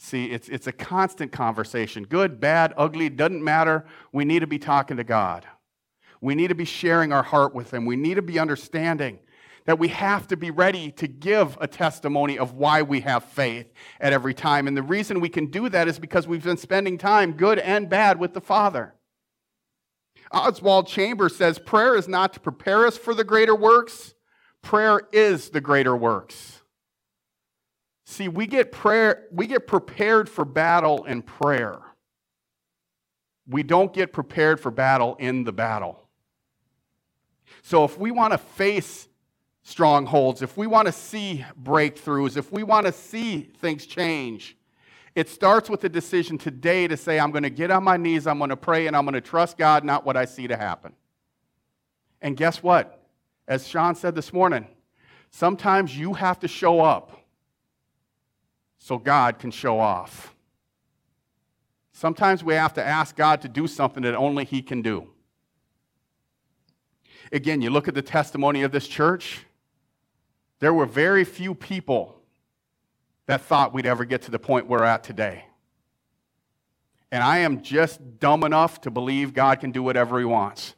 See, 0.03 0.25
it's, 0.25 0.49
it's 0.49 0.67
a 0.67 0.73
constant 0.73 1.31
conversation. 1.31 2.03
Good, 2.03 2.41
bad, 2.41 2.73
ugly, 2.75 3.07
doesn't 3.07 3.41
matter. 3.41 3.85
We 4.11 4.25
need 4.25 4.39
to 4.39 4.47
be 4.47 4.59
talking 4.59 4.97
to 4.97 5.05
God. 5.05 5.45
We 6.19 6.35
need 6.35 6.49
to 6.49 6.55
be 6.55 6.65
sharing 6.65 7.13
our 7.13 7.23
heart 7.23 7.55
with 7.55 7.73
Him. 7.73 7.85
We 7.85 7.95
need 7.95 8.15
to 8.15 8.21
be 8.21 8.37
understanding 8.37 9.19
that 9.63 9.79
we 9.79 9.87
have 9.87 10.27
to 10.27 10.35
be 10.35 10.51
ready 10.51 10.91
to 10.91 11.07
give 11.07 11.57
a 11.61 11.67
testimony 11.67 12.37
of 12.37 12.51
why 12.51 12.81
we 12.81 12.99
have 12.99 13.23
faith 13.23 13.71
at 14.01 14.11
every 14.11 14.33
time. 14.33 14.67
And 14.67 14.75
the 14.75 14.83
reason 14.83 15.21
we 15.21 15.29
can 15.29 15.45
do 15.45 15.69
that 15.69 15.87
is 15.87 15.99
because 15.99 16.27
we've 16.27 16.43
been 16.43 16.57
spending 16.57 16.97
time, 16.97 17.31
good 17.31 17.57
and 17.59 17.89
bad, 17.89 18.19
with 18.19 18.33
the 18.33 18.41
Father. 18.41 18.95
Oswald 20.33 20.85
Chambers 20.85 21.33
says 21.33 21.59
prayer 21.59 21.95
is 21.95 22.09
not 22.09 22.33
to 22.33 22.41
prepare 22.41 22.85
us 22.85 22.97
for 22.97 23.13
the 23.13 23.23
greater 23.23 23.55
works, 23.55 24.13
prayer 24.61 24.99
is 25.13 25.51
the 25.51 25.61
greater 25.61 25.95
works. 25.95 26.62
See, 28.05 28.27
we 28.27 28.47
get 28.47 28.71
prayer, 28.71 29.27
we 29.31 29.47
get 29.47 29.67
prepared 29.67 30.29
for 30.29 30.45
battle 30.45 31.05
in 31.05 31.21
prayer. 31.21 31.79
We 33.47 33.63
don't 33.63 33.93
get 33.93 34.13
prepared 34.13 34.59
for 34.59 34.71
battle 34.71 35.15
in 35.19 35.43
the 35.43 35.53
battle. 35.53 35.99
So 37.61 37.83
if 37.83 37.97
we 37.97 38.11
want 38.11 38.31
to 38.33 38.37
face 38.37 39.07
strongholds, 39.63 40.41
if 40.41 40.57
we 40.57 40.67
want 40.67 40.87
to 40.87 40.91
see 40.91 41.45
breakthroughs, 41.61 42.35
if 42.37 42.51
we 42.51 42.63
want 42.63 42.85
to 42.85 42.91
see 42.91 43.41
things 43.59 43.85
change, 43.85 44.57
it 45.15 45.29
starts 45.29 45.69
with 45.69 45.83
a 45.83 45.89
decision 45.89 46.37
today 46.37 46.87
to 46.87 46.97
say, 46.97 47.19
I'm 47.19 47.31
going 47.31 47.43
to 47.43 47.49
get 47.49 47.71
on 47.71 47.83
my 47.83 47.97
knees, 47.97 48.27
I'm 48.27 48.37
going 48.37 48.49
to 48.49 48.57
pray, 48.57 48.87
and 48.87 48.95
I'm 48.95 49.05
going 49.05 49.13
to 49.13 49.21
trust 49.21 49.57
God, 49.57 49.83
not 49.83 50.05
what 50.05 50.17
I 50.17 50.25
see 50.25 50.47
to 50.47 50.57
happen. 50.57 50.93
And 52.21 52.35
guess 52.35 52.63
what? 52.63 53.05
As 53.47 53.67
Sean 53.67 53.95
said 53.95 54.15
this 54.15 54.33
morning, 54.33 54.67
sometimes 55.29 55.97
you 55.97 56.13
have 56.13 56.39
to 56.39 56.47
show 56.47 56.81
up 56.81 57.22
so 58.83 58.97
God 58.97 59.39
can 59.39 59.49
show 59.49 59.79
off. 59.79 60.35
Sometimes 61.93 62.43
we 62.43 62.53
have 62.53 62.73
to 62.73 62.83
ask 62.83 63.15
God 63.15 63.41
to 63.43 63.47
do 63.47 63.65
something 63.65 64.03
that 64.03 64.13
only 64.13 64.43
He 64.43 64.61
can 64.61 64.81
do. 64.81 65.07
Again, 67.31 67.61
you 67.61 67.69
look 67.69 67.87
at 67.87 67.93
the 67.93 68.01
testimony 68.01 68.61
of 68.61 68.73
this 68.73 68.85
church, 68.85 69.45
there 70.59 70.73
were 70.73 70.85
very 70.85 71.23
few 71.23 71.55
people 71.55 72.19
that 73.25 73.39
thought 73.39 73.73
we'd 73.73 73.85
ever 73.85 74.03
get 74.03 74.23
to 74.23 74.31
the 74.31 74.37
point 74.37 74.67
we're 74.67 74.83
at 74.83 75.01
today. 75.01 75.45
And 77.09 77.23
I 77.23 77.37
am 77.37 77.61
just 77.61 78.19
dumb 78.19 78.43
enough 78.43 78.81
to 78.81 78.91
believe 78.91 79.33
God 79.33 79.61
can 79.61 79.71
do 79.71 79.81
whatever 79.81 80.19
He 80.19 80.25
wants. 80.25 80.75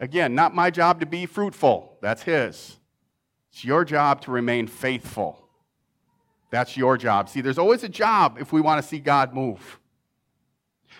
Again, 0.00 0.34
not 0.34 0.54
my 0.54 0.70
job 0.70 1.00
to 1.00 1.06
be 1.06 1.26
fruitful, 1.26 1.98
that's 2.00 2.22
His. 2.22 2.78
It's 3.50 3.62
your 3.62 3.84
job 3.84 4.22
to 4.22 4.30
remain 4.30 4.66
faithful. 4.66 5.41
That's 6.52 6.76
your 6.76 6.98
job. 6.98 7.30
See, 7.30 7.40
there's 7.40 7.58
always 7.58 7.82
a 7.82 7.88
job 7.88 8.36
if 8.38 8.52
we 8.52 8.60
want 8.60 8.80
to 8.80 8.86
see 8.86 8.98
God 8.98 9.32
move. 9.32 9.80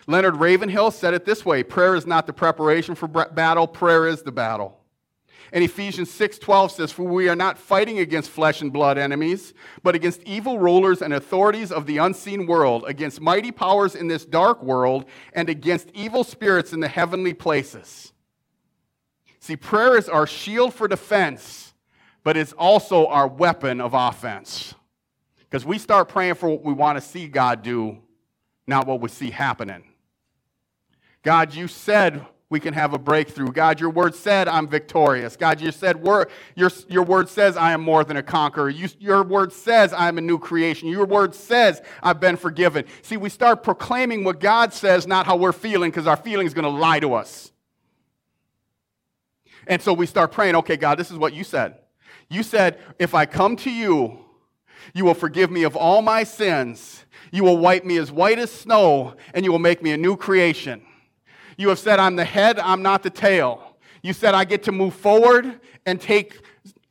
Leonard 0.06 0.36
Ravenhill 0.36 0.90
said 0.90 1.12
it 1.12 1.26
this 1.26 1.44
way 1.44 1.62
prayer 1.62 1.94
is 1.94 2.06
not 2.06 2.26
the 2.26 2.32
preparation 2.32 2.94
for 2.94 3.06
battle, 3.06 3.68
prayer 3.68 4.08
is 4.08 4.22
the 4.22 4.32
battle. 4.32 4.80
And 5.52 5.62
Ephesians 5.62 6.10
6:12 6.10 6.72
says, 6.72 6.90
"For 6.90 7.02
we 7.02 7.28
are 7.28 7.36
not 7.36 7.58
fighting 7.58 7.98
against 7.98 8.30
flesh 8.30 8.62
and 8.62 8.72
blood 8.72 8.96
enemies, 8.96 9.52
but 9.82 9.94
against 9.94 10.22
evil 10.22 10.58
rulers 10.58 11.02
and 11.02 11.12
authorities 11.12 11.70
of 11.70 11.84
the 11.84 11.98
unseen 11.98 12.46
world, 12.46 12.84
against 12.86 13.20
mighty 13.20 13.52
powers 13.52 13.94
in 13.94 14.08
this 14.08 14.24
dark 14.24 14.62
world, 14.62 15.04
and 15.34 15.50
against 15.50 15.90
evil 15.92 16.24
spirits 16.24 16.72
in 16.72 16.80
the 16.80 16.88
heavenly 16.88 17.34
places." 17.34 18.14
See, 19.38 19.56
prayer 19.56 19.98
is 19.98 20.08
our 20.08 20.26
shield 20.26 20.72
for 20.72 20.88
defense, 20.88 21.74
but 22.24 22.38
it's 22.38 22.54
also 22.54 23.06
our 23.08 23.28
weapon 23.28 23.82
of 23.82 23.92
offense. 23.92 24.74
Because 25.52 25.66
we 25.66 25.76
start 25.76 26.08
praying 26.08 26.36
for 26.36 26.48
what 26.48 26.64
we 26.64 26.72
want 26.72 26.96
to 26.96 27.06
see 27.06 27.28
God 27.28 27.62
do, 27.62 27.98
not 28.66 28.86
what 28.86 29.02
we 29.02 29.10
see 29.10 29.30
happening. 29.30 29.84
God, 31.22 31.52
you 31.52 31.68
said 31.68 32.24
we 32.48 32.58
can 32.58 32.72
have 32.72 32.94
a 32.94 32.98
breakthrough. 32.98 33.52
God, 33.52 33.78
your 33.78 33.90
word 33.90 34.14
said 34.14 34.48
I'm 34.48 34.66
victorious. 34.66 35.36
God, 35.36 35.60
you 35.60 35.70
said 35.70 36.02
your, 36.02 36.72
your 36.88 37.02
word 37.02 37.28
says 37.28 37.58
I 37.58 37.72
am 37.72 37.82
more 37.82 38.02
than 38.02 38.16
a 38.16 38.22
conqueror. 38.22 38.70
You, 38.70 38.88
your 38.98 39.22
word 39.22 39.52
says 39.52 39.92
I'm 39.92 40.16
a 40.16 40.22
new 40.22 40.38
creation. 40.38 40.88
Your 40.88 41.04
word 41.04 41.34
says 41.34 41.82
I've 42.02 42.18
been 42.18 42.38
forgiven. 42.38 42.86
See, 43.02 43.18
we 43.18 43.28
start 43.28 43.62
proclaiming 43.62 44.24
what 44.24 44.40
God 44.40 44.72
says, 44.72 45.06
not 45.06 45.26
how 45.26 45.36
we're 45.36 45.52
feeling, 45.52 45.90
because 45.90 46.06
our 46.06 46.16
feeling 46.16 46.46
is 46.46 46.54
going 46.54 46.64
to 46.64 46.70
lie 46.70 47.00
to 47.00 47.12
us. 47.12 47.52
And 49.66 49.82
so 49.82 49.92
we 49.92 50.06
start 50.06 50.32
praying, 50.32 50.56
okay, 50.56 50.78
God, 50.78 50.98
this 50.98 51.10
is 51.10 51.18
what 51.18 51.34
you 51.34 51.44
said. 51.44 51.74
You 52.30 52.42
said, 52.42 52.78
if 52.98 53.14
I 53.14 53.26
come 53.26 53.56
to 53.56 53.70
you, 53.70 54.18
you 54.94 55.04
will 55.04 55.14
forgive 55.14 55.50
me 55.50 55.62
of 55.62 55.76
all 55.76 56.02
my 56.02 56.24
sins. 56.24 57.04
You 57.30 57.44
will 57.44 57.58
wipe 57.58 57.84
me 57.84 57.96
as 57.96 58.12
white 58.12 58.38
as 58.38 58.50
snow, 58.50 59.14
and 59.34 59.44
you 59.44 59.52
will 59.52 59.58
make 59.58 59.82
me 59.82 59.92
a 59.92 59.96
new 59.96 60.16
creation. 60.16 60.82
You 61.56 61.68
have 61.68 61.78
said, 61.78 61.98
I'm 61.98 62.16
the 62.16 62.24
head, 62.24 62.58
I'm 62.58 62.82
not 62.82 63.02
the 63.02 63.10
tail. 63.10 63.76
You 64.02 64.12
said, 64.12 64.34
I 64.34 64.44
get 64.44 64.64
to 64.64 64.72
move 64.72 64.94
forward 64.94 65.60
and 65.86 66.00
take 66.00 66.42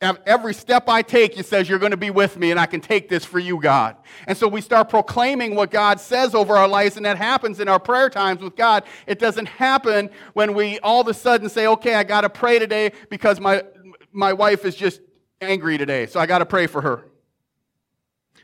every 0.01 0.53
step 0.53 0.89
I 0.89 1.01
take, 1.01 1.37
you 1.37 1.43
says, 1.43 1.69
You're 1.69 1.79
going 1.79 1.91
to 1.91 1.97
be 1.97 2.09
with 2.09 2.37
me, 2.37 2.51
and 2.51 2.59
I 2.59 2.65
can 2.65 2.81
take 2.81 3.07
this 3.07 3.23
for 3.23 3.39
you, 3.39 3.59
God. 3.59 3.95
And 4.27 4.37
so 4.37 4.47
we 4.47 4.61
start 4.61 4.89
proclaiming 4.89 5.55
what 5.55 5.71
God 5.71 5.99
says 5.99 6.33
over 6.33 6.57
our 6.57 6.67
lives, 6.67 6.97
and 6.97 7.05
that 7.05 7.17
happens 7.17 7.59
in 7.59 7.67
our 7.67 7.79
prayer 7.79 8.09
times 8.09 8.41
with 8.41 8.55
God. 8.55 8.83
It 9.05 9.19
doesn't 9.19 9.47
happen 9.47 10.09
when 10.33 10.53
we 10.53 10.79
all 10.79 11.01
of 11.01 11.07
a 11.07 11.13
sudden 11.13 11.49
say, 11.49 11.67
Okay, 11.67 11.95
I 11.95 12.03
got 12.03 12.21
to 12.21 12.29
pray 12.29 12.59
today 12.59 12.91
because 13.09 13.39
my, 13.39 13.63
my 14.11 14.33
wife 14.33 14.65
is 14.65 14.75
just 14.75 15.01
angry 15.39 15.77
today, 15.77 16.07
so 16.07 16.19
I 16.19 16.25
got 16.25 16.39
to 16.39 16.45
pray 16.45 16.67
for 16.67 16.81
her. 16.81 17.05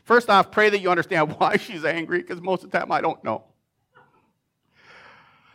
First 0.08 0.30
off, 0.30 0.50
pray 0.50 0.70
that 0.70 0.80
you 0.80 0.90
understand 0.90 1.32
why 1.38 1.58
she's 1.58 1.84
angry, 1.84 2.20
because 2.20 2.40
most 2.40 2.64
of 2.64 2.70
the 2.70 2.78
time 2.78 2.90
I 2.90 3.02
don't 3.02 3.22
know. 3.22 3.44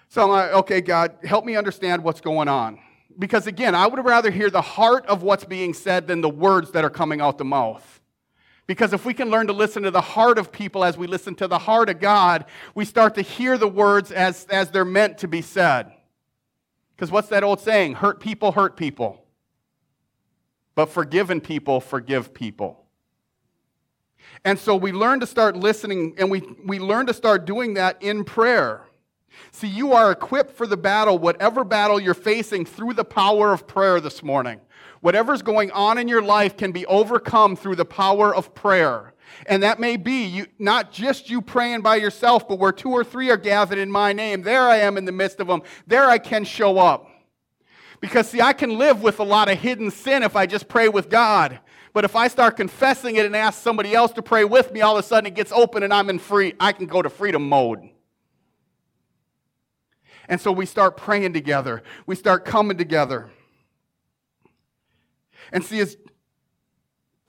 So 0.10 0.22
I'm 0.22 0.30
like, 0.30 0.52
okay, 0.52 0.80
God, 0.80 1.18
help 1.24 1.44
me 1.44 1.56
understand 1.56 2.04
what's 2.04 2.22
going 2.22 2.48
on. 2.48 2.78
Because 3.18 3.48
again, 3.48 3.74
I 3.74 3.88
would 3.88 4.06
rather 4.06 4.30
hear 4.30 4.52
the 4.52 4.62
heart 4.62 5.08
of 5.08 5.24
what's 5.24 5.44
being 5.44 5.74
said 5.74 6.06
than 6.06 6.22
the 6.22 6.30
words 6.30 6.72
that 6.74 6.86
are 6.86 6.92
coming 6.92 7.20
out 7.20 7.40
the 7.40 7.46
mouth. 7.46 8.00
Because 8.68 8.94
if 8.94 9.06
we 9.06 9.16
can 9.16 9.32
learn 9.32 9.48
to 9.48 9.54
listen 9.54 9.82
to 9.84 9.92
the 9.92 10.02
heart 10.02 10.38
of 10.38 10.52
people 10.52 10.84
as 10.84 11.00
we 11.00 11.08
listen 11.08 11.34
to 11.36 11.48
the 11.48 11.58
heart 11.58 11.90
of 11.90 12.00
God, 12.00 12.46
we 12.76 12.86
start 12.86 13.16
to 13.16 13.24
hear 13.24 13.58
the 13.58 13.68
words 13.68 14.12
as, 14.12 14.46
as 14.52 14.70
they're 14.70 14.86
meant 14.86 15.18
to 15.20 15.28
be 15.28 15.42
said. 15.42 15.92
Because 16.96 17.10
what's 17.10 17.30
that 17.30 17.44
old 17.44 17.60
saying? 17.60 17.96
Hurt 17.96 18.20
people 18.20 18.52
hurt 18.52 18.78
people. 18.78 19.26
But 20.76 20.90
forgiven 20.90 21.42
people 21.42 21.82
forgive 21.82 22.36
people. 22.36 22.83
And 24.46 24.58
so 24.60 24.76
we 24.76 24.92
learn 24.92 25.20
to 25.20 25.28
start 25.28 25.56
listening 25.56 26.16
and 26.18 26.30
we, 26.30 26.42
we 26.66 26.80
learn 26.80 27.06
to 27.08 27.14
start 27.14 27.46
doing 27.46 27.76
that 27.76 28.02
in 28.02 28.24
prayer. 28.24 28.86
See, 29.52 29.68
you 29.68 29.94
are 29.94 30.12
equipped 30.12 30.56
for 30.56 30.68
the 30.68 30.78
battle, 30.78 31.18
whatever 31.18 31.64
battle 31.64 32.00
you're 32.00 32.14
facing, 32.14 32.66
through 32.66 32.94
the 32.94 33.06
power 33.06 33.52
of 33.52 33.68
prayer 33.68 34.00
this 34.00 34.24
morning. 34.24 34.60
Whatever's 35.02 35.42
going 35.42 35.72
on 35.72 35.98
in 35.98 36.08
your 36.08 36.22
life 36.22 36.56
can 36.56 36.72
be 36.72 36.86
overcome 36.86 37.56
through 37.56 37.76
the 37.76 37.86
power 37.86 38.34
of 38.34 38.56
prayer. 38.56 39.14
And 39.48 39.64
that 39.64 39.80
may 39.80 39.98
be 39.98 40.26
you, 40.26 40.48
not 40.60 40.92
just 40.92 41.30
you 41.30 41.42
praying 41.42 41.82
by 41.82 41.96
yourself, 41.98 42.48
but 42.48 42.60
where 42.60 42.72
two 42.72 42.92
or 42.92 43.04
three 43.04 43.30
are 43.30 43.38
gathered 43.38 43.80
in 43.80 43.92
my 43.92 44.14
name, 44.14 44.44
there 44.44 44.64
I 44.64 44.78
am 44.78 44.98
in 44.98 45.06
the 45.06 45.12
midst 45.12 45.40
of 45.40 45.48
them. 45.48 45.62
There 45.88 46.08
I 46.08 46.20
can 46.20 46.46
show 46.46 46.78
up. 46.78 47.10
Because, 48.00 48.30
see, 48.30 48.42
I 48.42 48.54
can 48.54 48.78
live 48.78 49.02
with 49.02 49.20
a 49.20 49.24
lot 49.24 49.50
of 49.50 49.58
hidden 49.58 49.90
sin 49.90 50.24
if 50.24 50.36
I 50.36 50.46
just 50.46 50.68
pray 50.68 50.90
with 50.90 51.10
God. 51.10 51.60
But 51.94 52.06
if 52.06 52.16
I 52.16 52.28
start 52.28 52.58
confessing 52.58 53.16
it 53.16 53.26
and 53.26 53.36
ask 53.36 53.62
somebody 53.62 53.94
else 53.94 54.12
to 54.14 54.24
pray 54.24 54.44
with 54.44 54.74
me, 54.74 54.82
all 54.82 54.98
of 54.98 55.06
a 55.06 55.08
sudden 55.08 55.28
it 55.28 55.36
gets 55.36 55.52
open 55.52 55.84
and 55.84 55.94
I'm 55.94 56.10
in 56.10 56.18
free. 56.18 56.56
I 56.60 56.72
can 56.72 56.88
go 56.88 57.04
to 57.04 57.10
freedom 57.10 57.48
mode. 57.48 57.90
And 60.28 60.42
so 60.42 60.52
we 60.52 60.66
start 60.66 60.98
praying 60.98 61.34
together. 61.34 61.84
We 62.08 62.16
start 62.16 62.46
coming 62.46 62.78
together. 62.78 63.30
And 65.52 65.64
see, 65.64 65.80
as, 65.82 65.98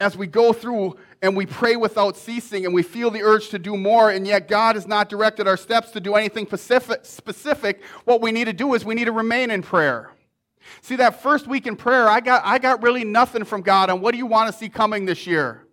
as 0.01 0.17
we 0.17 0.27
go 0.27 0.55
through 0.55 0.97
and 1.21 1.37
we 1.37 1.45
pray 1.45 1.77
without 1.77 2.17
ceasing 2.17 2.65
and 2.65 2.73
we 2.73 2.83
feel 2.83 3.11
the 3.11 3.23
urge 3.23 3.51
to 3.51 3.59
do 3.59 3.77
more, 3.77 4.11
and 4.11 4.27
yet 4.27 4.49
God 4.49 4.77
has 4.77 4.87
not 4.87 5.11
directed 5.11 5.47
our 5.47 5.59
steps 5.59 5.91
to 5.91 6.01
do 6.01 6.15
anything 6.15 6.47
specific, 6.47 7.05
specific, 7.05 7.83
what 8.05 8.23
we 8.23 8.33
need 8.33 8.47
to 8.47 8.53
do 8.55 8.73
is 8.73 8.85
we 8.85 8.95
need 8.95 9.07
to 9.07 9.13
remain 9.13 9.51
in 9.51 9.61
prayer. 9.61 10.11
See, 10.81 10.97
that 10.97 11.23
first 11.23 11.47
week 11.47 11.67
in 11.67 11.77
prayer, 11.77 12.09
I 12.09 12.21
got, 12.21 12.43
I 12.45 12.59
got 12.59 12.83
really 12.83 13.05
nothing 13.05 13.45
from 13.45 13.63
God 13.63 13.91
on 13.91 14.01
what 14.01 14.13
do 14.13 14.19
you 14.19 14.27
want 14.27 14.53
to 14.53 14.59
see 14.59 14.69
coming 14.69 15.05
this 15.05 15.27
year? 15.27 15.67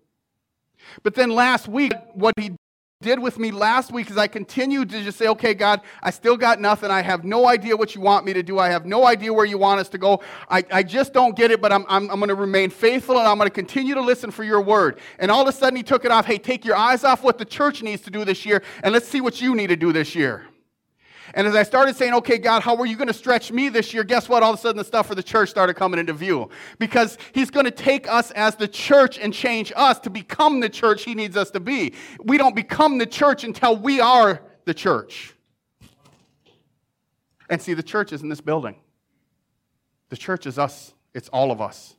But 1.03 1.15
then 1.15 1.29
last 1.29 1.67
week, 1.67 1.93
what 2.13 2.33
he 2.37 2.51
did 3.01 3.19
with 3.19 3.39
me 3.39 3.51
last 3.51 3.91
week 3.91 4.09
is 4.09 4.17
I 4.17 4.27
continued 4.27 4.89
to 4.91 5.03
just 5.03 5.17
say, 5.17 5.27
okay, 5.27 5.53
God, 5.53 5.81
I 6.03 6.11
still 6.11 6.37
got 6.37 6.61
nothing. 6.61 6.91
I 6.91 7.01
have 7.01 7.23
no 7.23 7.47
idea 7.47 7.75
what 7.75 7.95
you 7.95 8.01
want 8.01 8.25
me 8.25 8.33
to 8.33 8.43
do. 8.43 8.59
I 8.59 8.69
have 8.69 8.85
no 8.85 9.05
idea 9.05 9.33
where 9.33 9.45
you 9.45 9.57
want 9.57 9.79
us 9.79 9.89
to 9.89 9.97
go. 9.97 10.21
I, 10.49 10.63
I 10.71 10.83
just 10.83 11.11
don't 11.11 11.35
get 11.35 11.51
it, 11.51 11.61
but 11.61 11.71
I'm, 11.71 11.85
I'm, 11.89 12.09
I'm 12.09 12.19
going 12.19 12.29
to 12.29 12.35
remain 12.35 12.69
faithful 12.69 13.17
and 13.17 13.27
I'm 13.27 13.37
going 13.37 13.49
to 13.49 13.53
continue 13.53 13.95
to 13.95 14.01
listen 14.01 14.31
for 14.31 14.43
your 14.43 14.61
word. 14.61 14.99
And 15.19 15.31
all 15.31 15.41
of 15.41 15.47
a 15.47 15.51
sudden, 15.51 15.75
he 15.75 15.83
took 15.83 16.05
it 16.05 16.11
off. 16.11 16.25
Hey, 16.25 16.37
take 16.37 16.63
your 16.63 16.75
eyes 16.75 17.03
off 17.03 17.23
what 17.23 17.37
the 17.37 17.45
church 17.45 17.81
needs 17.81 18.03
to 18.03 18.11
do 18.11 18.23
this 18.23 18.45
year 18.45 18.61
and 18.83 18.93
let's 18.93 19.07
see 19.07 19.21
what 19.21 19.41
you 19.41 19.55
need 19.55 19.67
to 19.67 19.75
do 19.75 19.91
this 19.91 20.15
year. 20.15 20.45
And 21.33 21.47
as 21.47 21.55
I 21.55 21.63
started 21.63 21.95
saying, 21.95 22.13
okay, 22.15 22.37
God, 22.37 22.61
how 22.61 22.75
are 22.77 22.85
you 22.85 22.95
going 22.95 23.07
to 23.07 23.13
stretch 23.13 23.51
me 23.51 23.69
this 23.69 23.93
year? 23.93 24.03
Guess 24.03 24.27
what? 24.27 24.43
All 24.43 24.53
of 24.53 24.59
a 24.59 24.61
sudden, 24.61 24.77
the 24.77 24.83
stuff 24.83 25.07
for 25.07 25.15
the 25.15 25.23
church 25.23 25.49
started 25.49 25.75
coming 25.75 25.99
into 25.99 26.13
view. 26.13 26.49
Because 26.79 27.17
He's 27.33 27.49
going 27.49 27.65
to 27.65 27.71
take 27.71 28.09
us 28.09 28.31
as 28.31 28.55
the 28.55 28.67
church 28.67 29.17
and 29.17 29.33
change 29.33 29.71
us 29.75 29.99
to 29.99 30.09
become 30.09 30.59
the 30.59 30.69
church 30.69 31.03
He 31.03 31.15
needs 31.15 31.37
us 31.37 31.51
to 31.51 31.59
be. 31.59 31.93
We 32.23 32.37
don't 32.37 32.55
become 32.55 32.97
the 32.97 33.05
church 33.05 33.43
until 33.43 33.77
we 33.77 33.99
are 33.99 34.41
the 34.65 34.73
church. 34.73 35.35
And 37.49 37.61
see, 37.61 37.73
the 37.73 37.83
church 37.83 38.13
is 38.13 38.21
in 38.21 38.29
this 38.29 38.41
building. 38.41 38.75
The 40.09 40.17
church 40.17 40.45
is 40.45 40.59
us, 40.59 40.93
it's 41.13 41.29
all 41.29 41.51
of 41.51 41.61
us. 41.61 41.95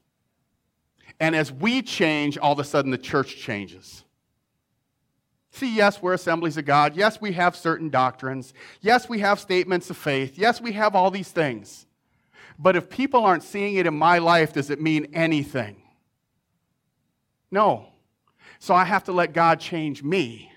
And 1.20 1.36
as 1.36 1.52
we 1.52 1.82
change, 1.82 2.36
all 2.36 2.52
of 2.52 2.58
a 2.58 2.64
sudden, 2.64 2.90
the 2.90 2.98
church 2.98 3.36
changes. 3.36 4.04
See, 5.54 5.76
yes, 5.76 6.00
we're 6.00 6.14
assemblies 6.14 6.56
of 6.56 6.64
God. 6.64 6.96
Yes, 6.96 7.20
we 7.20 7.32
have 7.32 7.54
certain 7.54 7.90
doctrines. 7.90 8.54
Yes, 8.80 9.08
we 9.08 9.18
have 9.18 9.38
statements 9.38 9.90
of 9.90 9.98
faith. 9.98 10.38
Yes, 10.38 10.62
we 10.62 10.72
have 10.72 10.96
all 10.96 11.10
these 11.10 11.30
things. 11.30 11.86
But 12.58 12.74
if 12.74 12.88
people 12.88 13.24
aren't 13.24 13.42
seeing 13.42 13.76
it 13.76 13.86
in 13.86 13.94
my 13.94 14.18
life, 14.18 14.54
does 14.54 14.70
it 14.70 14.80
mean 14.80 15.08
anything? 15.12 15.76
No. 17.50 17.86
So 18.60 18.74
I 18.74 18.84
have 18.84 19.04
to 19.04 19.12
let 19.12 19.34
God 19.34 19.60
change 19.60 20.02
me. 20.02 20.50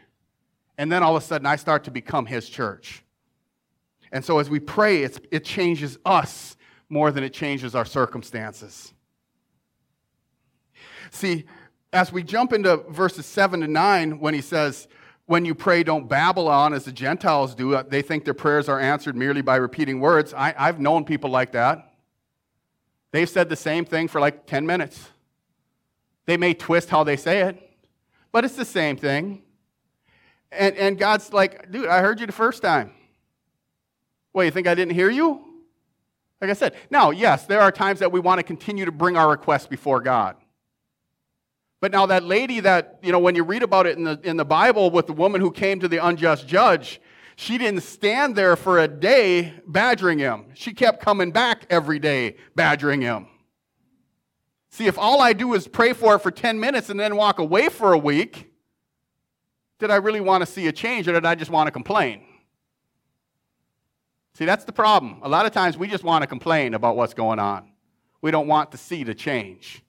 And 0.78 0.90
then 0.90 1.04
all 1.04 1.18
of 1.18 1.24
a 1.24 1.26
sudden, 1.26 1.46
I 1.46 1.58
start 1.58 1.84
to 1.86 1.92
become 1.92 2.26
His 2.26 2.48
church. 2.48 3.04
And 4.14 4.24
so 4.24 4.40
as 4.40 4.50
we 4.50 4.62
pray, 4.62 5.04
it 5.04 5.44
changes 5.44 5.98
us 6.06 6.56
more 6.88 7.12
than 7.12 7.24
it 7.24 7.34
changes 7.34 7.76
our 7.76 7.86
circumstances. 7.86 8.94
See, 11.12 11.46
as 11.96 12.12
we 12.12 12.24
jump 12.24 12.52
into 12.52 12.76
verses 12.90 13.26
7 13.26 13.62
to 13.62 13.68
9, 13.70 14.20
when 14.20 14.34
he 14.34 14.42
says, 14.42 14.90
When 15.28 15.46
you 15.46 15.56
pray, 15.56 15.82
don't 15.82 16.10
babble 16.10 16.50
on 16.50 16.74
as 16.74 16.84
the 16.84 16.92
Gentiles 16.92 17.56
do, 17.56 17.74
uh, 17.74 17.84
they 17.84 18.02
think 18.02 18.26
their 18.26 18.34
prayers 18.34 18.68
are 18.68 18.82
answered 18.82 19.16
merely 19.16 19.42
by 19.42 19.56
repeating 19.56 20.02
words. 20.02 20.34
I, 20.34 20.54
I've 20.58 20.78
known 20.78 21.06
people 21.06 21.30
like 21.30 21.54
that. 21.54 21.94
They've 23.12 23.30
said 23.30 23.48
the 23.48 23.56
same 23.56 23.86
thing 23.86 24.10
for 24.10 24.20
like 24.20 24.46
10 24.46 24.66
minutes. 24.66 25.08
They 26.26 26.36
may 26.36 26.54
twist 26.54 26.90
how 26.90 27.06
they 27.06 27.16
say 27.16 27.44
it, 27.44 27.58
but 28.34 28.44
it's 28.44 28.58
the 28.58 28.66
same 28.66 28.98
thing. 28.98 29.44
And, 30.52 30.76
and 30.76 30.98
God's 30.98 31.32
like, 31.32 31.72
dude, 31.72 31.88
I 31.88 32.02
heard 32.02 32.20
you 32.20 32.26
the 32.26 32.34
first 32.34 32.62
time. 32.62 32.92
Well, 34.34 34.44
you 34.44 34.52
think 34.52 34.68
I 34.68 34.76
didn't 34.76 34.96
hear 34.96 35.10
you? 35.10 35.42
Like 36.42 36.50
I 36.50 36.54
said, 36.54 36.76
now, 36.90 37.12
yes, 37.12 37.46
there 37.46 37.62
are 37.62 37.72
times 37.72 38.00
that 38.00 38.12
we 38.12 38.20
want 38.20 38.40
to 38.40 38.44
continue 38.44 38.84
to 38.84 38.92
bring 38.92 39.16
our 39.16 39.30
requests 39.30 39.68
before 39.68 40.02
God. 40.02 40.36
But 41.82 41.92
now 41.92 42.06
that 42.06 42.24
lady 42.24 42.62
that, 42.62 43.00
you 43.04 43.12
know, 43.12 43.20
when 43.20 43.36
you 43.36 43.44
read 43.44 43.64
about 43.64 43.86
it 43.86 43.98
in 43.98 44.04
the, 44.06 44.20
in 44.24 44.38
the 44.38 44.46
Bible 44.46 44.90
with 44.90 45.08
the 45.08 45.14
woman 45.14 45.42
who 45.42 45.52
came 45.52 45.80
to 45.82 45.88
the 45.88 46.06
unjust 46.06 46.48
judge, 46.48 47.00
She 47.36 47.58
didn't 47.58 47.82
stand 47.82 48.36
there 48.36 48.56
for 48.56 48.80
a 48.80 48.88
day 48.88 49.54
badgering 49.68 50.20
him. 50.20 50.46
She 50.54 50.74
kept 50.74 51.04
coming 51.04 51.32
back 51.32 51.66
every 51.70 52.00
day 52.00 52.38
badgering 52.56 53.02
him. 53.02 53.28
See, 54.70 54.88
if 54.88 54.98
all 54.98 55.22
I 55.22 55.34
do 55.34 55.54
is 55.54 55.68
pray 55.68 55.94
for 55.94 56.16
it 56.16 56.20
for 56.20 56.32
10 56.32 56.60
minutes 56.60 56.90
and 56.90 57.00
then 57.00 57.16
walk 57.16 57.40
away 57.40 57.70
for 57.70 57.94
a 57.94 57.98
week, 57.98 58.52
did 59.80 59.92
I 59.92 59.98
really 59.98 60.22
want 60.22 60.42
to 60.42 60.46
see 60.46 60.68
a 60.68 60.72
change 60.72 61.08
or 61.08 61.14
did 61.14 61.26
I 61.26 61.36
just 61.36 61.52
want 61.52 61.68
to 61.68 61.72
complain? 61.72 62.24
See, 64.34 64.46
that's 64.46 64.66
the 64.66 64.74
problem. 64.74 65.20
A 65.22 65.30
lot 65.30 65.46
of 65.46 65.52
times 65.52 65.78
we 65.78 65.88
just 65.88 66.04
want 66.04 66.24
to 66.24 66.28
complain 66.28 66.74
about 66.74 66.96
what's 66.96 67.14
going 67.14 67.40
on. 67.40 67.70
We 68.22 68.32
don't 68.32 68.48
want 68.48 68.72
to 68.72 68.78
see 68.78 69.04
the 69.04 69.14
change. 69.14 69.82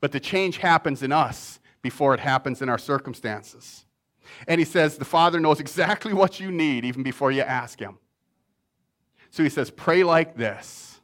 But 0.00 0.12
the 0.12 0.20
change 0.20 0.58
happens 0.58 1.02
in 1.02 1.12
us 1.12 1.60
before 1.82 2.14
it 2.14 2.20
happens 2.20 2.62
in 2.62 2.68
our 2.68 2.78
circumstances. 2.78 3.84
And 4.46 4.58
he 4.58 4.64
says, 4.64 4.98
The 4.98 5.04
Father 5.04 5.40
knows 5.40 5.60
exactly 5.60 6.12
what 6.12 6.40
you 6.40 6.50
need 6.50 6.84
even 6.84 7.02
before 7.02 7.30
you 7.30 7.42
ask 7.42 7.78
Him. 7.78 7.98
So 9.30 9.42
he 9.42 9.48
says, 9.48 9.70
Pray 9.70 10.02
like 10.02 10.36
this 10.36 11.00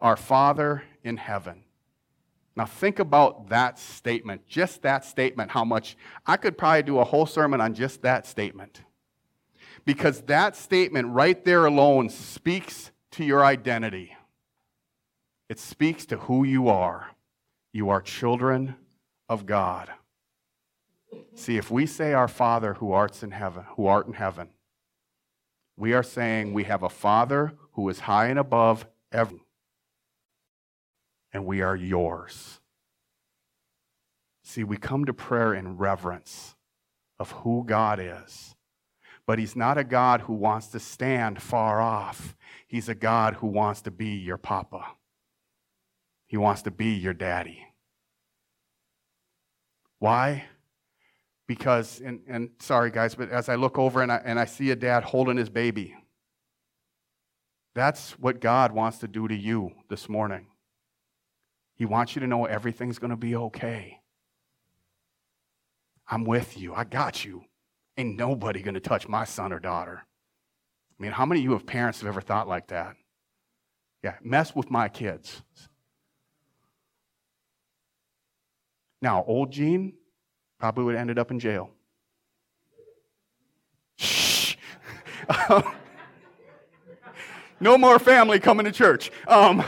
Our 0.00 0.16
Father 0.16 0.82
in 1.02 1.16
heaven. 1.16 1.64
Now, 2.56 2.66
think 2.66 2.98
about 2.98 3.50
that 3.50 3.78
statement, 3.78 4.44
just 4.48 4.82
that 4.82 5.04
statement, 5.04 5.52
how 5.52 5.64
much 5.64 5.96
I 6.26 6.36
could 6.36 6.58
probably 6.58 6.82
do 6.82 6.98
a 6.98 7.04
whole 7.04 7.26
sermon 7.26 7.60
on 7.60 7.72
just 7.72 8.02
that 8.02 8.26
statement. 8.26 8.82
Because 9.84 10.22
that 10.22 10.56
statement 10.56 11.06
right 11.06 11.44
there 11.44 11.66
alone 11.66 12.10
speaks 12.10 12.90
to 13.12 13.24
your 13.24 13.44
identity, 13.44 14.16
it 15.48 15.60
speaks 15.60 16.04
to 16.06 16.16
who 16.16 16.42
you 16.42 16.68
are. 16.68 17.08
You 17.72 17.90
are 17.90 18.00
children 18.00 18.76
of 19.28 19.46
God. 19.46 19.90
See, 21.34 21.56
if 21.56 21.70
we 21.70 21.86
say 21.86 22.12
our 22.12 22.28
Father 22.28 22.74
who 22.74 22.92
art 22.92 23.22
in 23.22 23.30
heaven, 23.30 23.64
who 23.76 23.86
art 23.86 24.06
in 24.06 24.14
heaven, 24.14 24.48
we 25.76 25.92
are 25.92 26.02
saying 26.02 26.52
we 26.52 26.64
have 26.64 26.82
a 26.82 26.88
Father 26.88 27.52
who 27.72 27.88
is 27.88 28.00
high 28.00 28.26
and 28.26 28.38
above 28.38 28.86
everything, 29.12 29.44
and 31.32 31.46
we 31.46 31.62
are 31.62 31.76
yours. 31.76 32.60
See, 34.42 34.64
we 34.64 34.76
come 34.76 35.04
to 35.04 35.12
prayer 35.12 35.54
in 35.54 35.76
reverence 35.76 36.56
of 37.18 37.30
who 37.30 37.64
God 37.64 38.00
is. 38.00 38.54
But 39.26 39.38
He's 39.38 39.54
not 39.54 39.76
a 39.76 39.84
God 39.84 40.22
who 40.22 40.32
wants 40.32 40.68
to 40.68 40.80
stand 40.80 41.42
far 41.42 41.80
off. 41.80 42.34
He's 42.66 42.88
a 42.88 42.94
God 42.94 43.34
who 43.34 43.46
wants 43.46 43.82
to 43.82 43.90
be 43.90 44.16
your 44.16 44.38
papa. 44.38 44.84
He 46.28 46.36
wants 46.36 46.62
to 46.62 46.70
be 46.70 46.90
your 46.90 47.14
daddy. 47.14 47.66
Why? 49.98 50.44
Because, 51.48 52.00
and, 52.00 52.20
and 52.28 52.50
sorry 52.60 52.90
guys, 52.90 53.14
but 53.14 53.30
as 53.30 53.48
I 53.48 53.56
look 53.56 53.78
over 53.78 54.02
and 54.02 54.12
I, 54.12 54.20
and 54.24 54.38
I 54.38 54.44
see 54.44 54.70
a 54.70 54.76
dad 54.76 55.02
holding 55.02 55.38
his 55.38 55.48
baby, 55.48 55.96
that's 57.74 58.12
what 58.12 58.40
God 58.40 58.72
wants 58.72 58.98
to 58.98 59.08
do 59.08 59.26
to 59.26 59.34
you 59.34 59.72
this 59.88 60.08
morning. 60.08 60.46
He 61.74 61.86
wants 61.86 62.14
you 62.14 62.20
to 62.20 62.26
know 62.26 62.44
everything's 62.44 62.98
going 62.98 63.10
to 63.10 63.16
be 63.16 63.34
okay. 63.34 64.00
I'm 66.06 66.24
with 66.24 66.58
you. 66.58 66.74
I 66.74 66.84
got 66.84 67.24
you. 67.24 67.44
Ain't 67.96 68.16
nobody 68.16 68.62
going 68.62 68.74
to 68.74 68.80
touch 68.80 69.08
my 69.08 69.24
son 69.24 69.52
or 69.52 69.60
daughter. 69.60 70.04
I 70.98 71.02
mean, 71.02 71.12
how 71.12 71.24
many 71.24 71.40
of 71.40 71.44
you 71.44 71.52
have 71.52 71.66
parents 71.66 72.00
have 72.00 72.08
ever 72.08 72.20
thought 72.20 72.48
like 72.48 72.68
that? 72.68 72.96
Yeah, 74.02 74.14
mess 74.22 74.54
with 74.54 74.70
my 74.70 74.88
kids. 74.88 75.42
Now, 79.00 79.24
old 79.26 79.52
Gene, 79.52 79.94
Probably 80.58 80.84
would 80.84 80.94
have 80.94 81.00
ended 81.00 81.18
up 81.18 81.30
in 81.30 81.38
jail. 81.38 81.70
Shh. 83.96 84.56
no 87.60 87.78
more 87.78 87.98
family 87.98 88.40
coming 88.40 88.64
to 88.64 88.72
church. 88.72 89.12
Um, 89.28 89.62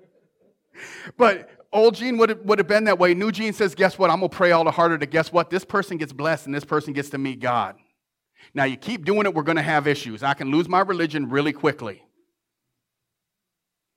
but 1.18 1.50
old 1.72 1.94
Gene 1.94 2.16
would 2.16 2.30
have, 2.30 2.40
would 2.40 2.58
have 2.58 2.68
been 2.68 2.84
that 2.84 2.98
way. 2.98 3.12
New 3.12 3.30
Gene 3.30 3.52
says, 3.52 3.74
guess 3.74 3.98
what? 3.98 4.08
I'm 4.08 4.20
going 4.20 4.30
to 4.30 4.36
pray 4.36 4.52
all 4.52 4.64
the 4.64 4.70
harder 4.70 4.96
to 4.96 5.06
guess 5.06 5.30
what? 5.30 5.50
This 5.50 5.64
person 5.64 5.98
gets 5.98 6.12
blessed 6.12 6.46
and 6.46 6.54
this 6.54 6.64
person 6.64 6.94
gets 6.94 7.10
to 7.10 7.18
meet 7.18 7.40
God. 7.40 7.76
Now, 8.54 8.64
you 8.64 8.78
keep 8.78 9.04
doing 9.04 9.26
it, 9.26 9.34
we're 9.34 9.42
going 9.42 9.56
to 9.56 9.62
have 9.62 9.86
issues. 9.86 10.22
I 10.22 10.32
can 10.32 10.50
lose 10.50 10.68
my 10.68 10.80
religion 10.80 11.28
really 11.28 11.52
quickly 11.52 12.02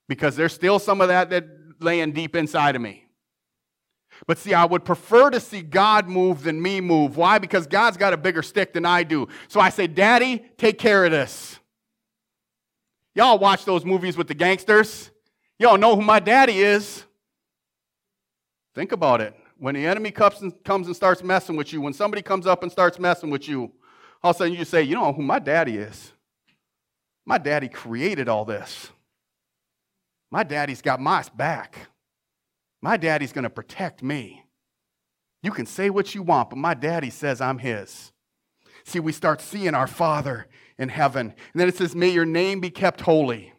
because 0.09 0.35
there's 0.35 0.53
still 0.53 0.79
some 0.79 0.99
of 0.99 1.07
that 1.07 1.29
that 1.29 1.45
laying 1.79 2.11
deep 2.11 2.35
inside 2.35 2.75
of 2.75 2.81
me. 2.81 3.08
But 4.27 4.37
see, 4.37 4.53
I 4.53 4.65
would 4.65 4.85
prefer 4.85 5.29
to 5.29 5.39
see 5.39 5.61
God 5.61 6.07
move 6.07 6.43
than 6.43 6.61
me 6.61 6.81
move. 6.81 7.17
Why? 7.17 7.37
Because 7.37 7.67
God's 7.67 7.97
got 7.97 8.13
a 8.13 8.17
bigger 8.17 8.41
stick 8.41 8.73
than 8.73 8.85
I 8.85 9.03
do. 9.03 9.27
So 9.47 9.59
I 9.59 9.69
say, 9.69 9.87
Daddy, 9.87 10.43
take 10.57 10.77
care 10.77 11.05
of 11.05 11.11
this. 11.11 11.59
Y'all 13.15 13.39
watch 13.39 13.65
those 13.65 13.83
movies 13.85 14.15
with 14.15 14.27
the 14.27 14.33
gangsters. 14.33 15.11
Y'all 15.57 15.77
know 15.77 15.95
who 15.95 16.01
my 16.01 16.19
daddy 16.19 16.59
is. 16.61 17.03
Think 18.75 18.91
about 18.91 19.19
it. 19.19 19.35
When 19.57 19.75
the 19.75 19.85
enemy 19.85 20.11
comes 20.11 20.41
and, 20.41 20.95
starts 20.95 21.21
messing 21.21 21.57
with 21.57 21.73
you, 21.73 21.81
when 21.81 21.91
somebody 21.91 22.21
comes 22.21 22.47
up 22.47 22.63
and 22.63 22.71
starts 22.71 22.97
messing 22.97 23.29
with 23.29 23.47
you, 23.49 23.73
all 24.23 24.31
of 24.31 24.35
a 24.35 24.39
sudden 24.39 24.53
you 24.53 24.63
say, 24.63 24.83
You 24.83 24.95
know 24.95 25.11
who 25.11 25.21
my 25.21 25.39
daddy 25.39 25.77
is? 25.77 26.13
My 27.25 27.37
daddy 27.37 27.67
created 27.67 28.29
all 28.29 28.45
this. 28.45 28.89
My 30.31 30.43
daddy's 30.43 30.81
got 30.81 31.01
my 31.01 31.25
back. 31.35 31.88
My 32.81 32.97
daddy's 32.97 33.33
going 33.33 33.43
to 33.43 33.49
protect 33.49 34.01
me. 34.01 34.45
You 35.41 35.51
can 35.51 35.65
say 35.65 35.89
what 35.89 36.15
you 36.15 36.21
want, 36.23 36.49
but 36.49 36.57
my 36.57 36.73
daddy 36.73 37.09
says 37.09 37.41
I'm 37.41 37.59
his. 37.59 38.11
See, 38.83 38.99
we 38.99 39.11
start 39.11 39.41
seeing 39.41 39.73
our 39.73 39.87
Father 39.87 40.47
in 40.77 40.89
heaven. 40.89 41.27
And 41.27 41.61
then 41.61 41.67
it 41.67 41.77
says, 41.77 41.95
May 41.95 42.09
your 42.09 42.25
name 42.25 42.59
be 42.59 42.69
kept 42.69 43.01
holy. 43.01 43.53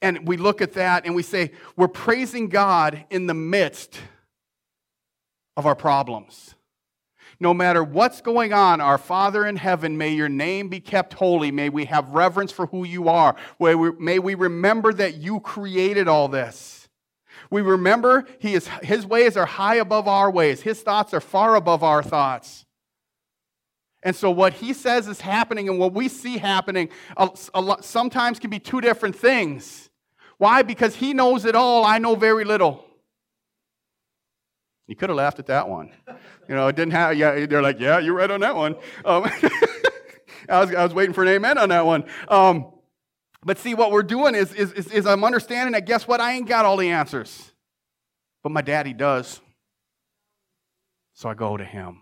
And 0.00 0.26
we 0.26 0.36
look 0.36 0.60
at 0.60 0.72
that 0.74 1.06
and 1.06 1.14
we 1.14 1.22
say, 1.22 1.52
We're 1.76 1.88
praising 1.88 2.48
God 2.48 3.04
in 3.10 3.26
the 3.26 3.34
midst 3.34 4.00
of 5.56 5.66
our 5.66 5.76
problems. 5.76 6.54
No 7.42 7.52
matter 7.52 7.82
what's 7.82 8.20
going 8.20 8.52
on, 8.52 8.80
our 8.80 8.98
Father 8.98 9.44
in 9.44 9.56
heaven, 9.56 9.98
may 9.98 10.10
your 10.10 10.28
name 10.28 10.68
be 10.68 10.78
kept 10.78 11.14
holy. 11.14 11.50
May 11.50 11.70
we 11.70 11.86
have 11.86 12.08
reverence 12.10 12.52
for 12.52 12.66
who 12.66 12.84
you 12.84 13.08
are. 13.08 13.34
May 13.58 14.20
we 14.20 14.36
remember 14.36 14.92
that 14.92 15.16
you 15.16 15.40
created 15.40 16.06
all 16.06 16.28
this. 16.28 16.88
We 17.50 17.60
remember 17.60 18.26
he 18.38 18.54
is, 18.54 18.68
his 18.84 19.04
ways 19.04 19.36
are 19.36 19.44
high 19.44 19.74
above 19.74 20.06
our 20.06 20.30
ways, 20.30 20.60
his 20.60 20.82
thoughts 20.82 21.12
are 21.12 21.20
far 21.20 21.56
above 21.56 21.82
our 21.82 22.00
thoughts. 22.00 22.64
And 24.04 24.14
so, 24.14 24.30
what 24.30 24.52
he 24.52 24.72
says 24.72 25.08
is 25.08 25.20
happening 25.20 25.68
and 25.68 25.80
what 25.80 25.92
we 25.92 26.06
see 26.06 26.38
happening 26.38 26.90
a, 27.16 27.28
a 27.54 27.60
lot, 27.60 27.84
sometimes 27.84 28.38
can 28.38 28.50
be 28.50 28.60
two 28.60 28.80
different 28.80 29.16
things. 29.16 29.90
Why? 30.38 30.62
Because 30.62 30.94
he 30.94 31.12
knows 31.12 31.44
it 31.44 31.56
all, 31.56 31.84
I 31.84 31.98
know 31.98 32.14
very 32.14 32.44
little. 32.44 32.86
You 34.86 34.96
could 34.96 35.08
have 35.08 35.16
laughed 35.16 35.38
at 35.38 35.46
that 35.46 35.68
one. 35.68 35.90
You 36.48 36.54
know, 36.54 36.66
it 36.68 36.76
didn't 36.76 36.92
have, 36.92 37.16
yeah, 37.16 37.46
they're 37.46 37.62
like, 37.62 37.78
yeah, 37.78 37.98
you're 37.98 38.14
right 38.14 38.30
on 38.30 38.40
that 38.40 38.56
one. 38.56 38.74
Um, 39.04 39.24
I, 40.48 40.60
was, 40.60 40.74
I 40.74 40.82
was 40.82 40.92
waiting 40.92 41.14
for 41.14 41.22
an 41.22 41.28
amen 41.28 41.56
on 41.58 41.68
that 41.68 41.86
one. 41.86 42.04
Um, 42.28 42.72
but 43.44 43.58
see, 43.58 43.74
what 43.74 43.90
we're 43.90 44.02
doing 44.02 44.34
is, 44.34 44.52
is, 44.52 44.72
is, 44.72 44.88
is 44.88 45.06
I'm 45.06 45.24
understanding 45.24 45.72
that 45.72 45.86
guess 45.86 46.06
what? 46.06 46.20
I 46.20 46.32
ain't 46.34 46.48
got 46.48 46.64
all 46.64 46.76
the 46.76 46.90
answers. 46.90 47.52
But 48.42 48.50
my 48.50 48.60
daddy 48.60 48.92
does. 48.92 49.40
So 51.14 51.28
I 51.28 51.34
go 51.34 51.56
to 51.56 51.64
him. 51.64 52.00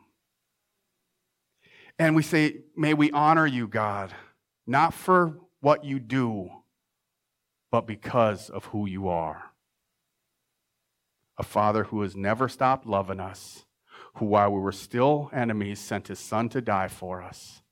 And 1.98 2.16
we 2.16 2.22
say, 2.22 2.62
May 2.76 2.94
we 2.94 3.10
honor 3.10 3.46
you, 3.46 3.68
God, 3.68 4.12
not 4.66 4.94
for 4.94 5.38
what 5.60 5.84
you 5.84 5.98
do, 5.98 6.48
but 7.70 7.86
because 7.86 8.48
of 8.48 8.64
who 8.66 8.86
you 8.86 9.08
are 9.08 9.49
a 11.40 11.42
father 11.42 11.84
who 11.84 12.02
has 12.02 12.14
never 12.14 12.50
stopped 12.50 12.86
loving 12.86 13.18
us, 13.18 13.64
who, 14.16 14.26
while 14.26 14.52
we 14.52 14.60
were 14.60 14.70
still 14.70 15.30
enemies, 15.32 15.80
sent 15.80 16.08
his 16.08 16.18
son 16.18 16.50
to 16.50 16.60
die 16.60 16.86
for 16.86 17.22
us, 17.22 17.62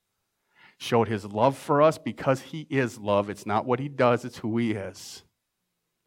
showed 0.79 1.07
his 1.07 1.27
love 1.27 1.55
for 1.57 1.83
us 1.83 1.99
because 1.99 2.41
he 2.41 2.67
is 2.71 2.97
love. 2.97 3.29
It's 3.29 3.45
not 3.45 3.67
what 3.67 3.79
he 3.79 3.89
does, 3.91 4.25
it's 4.25 4.39
who 4.39 4.57
he 4.57 4.73
is. 4.73 5.23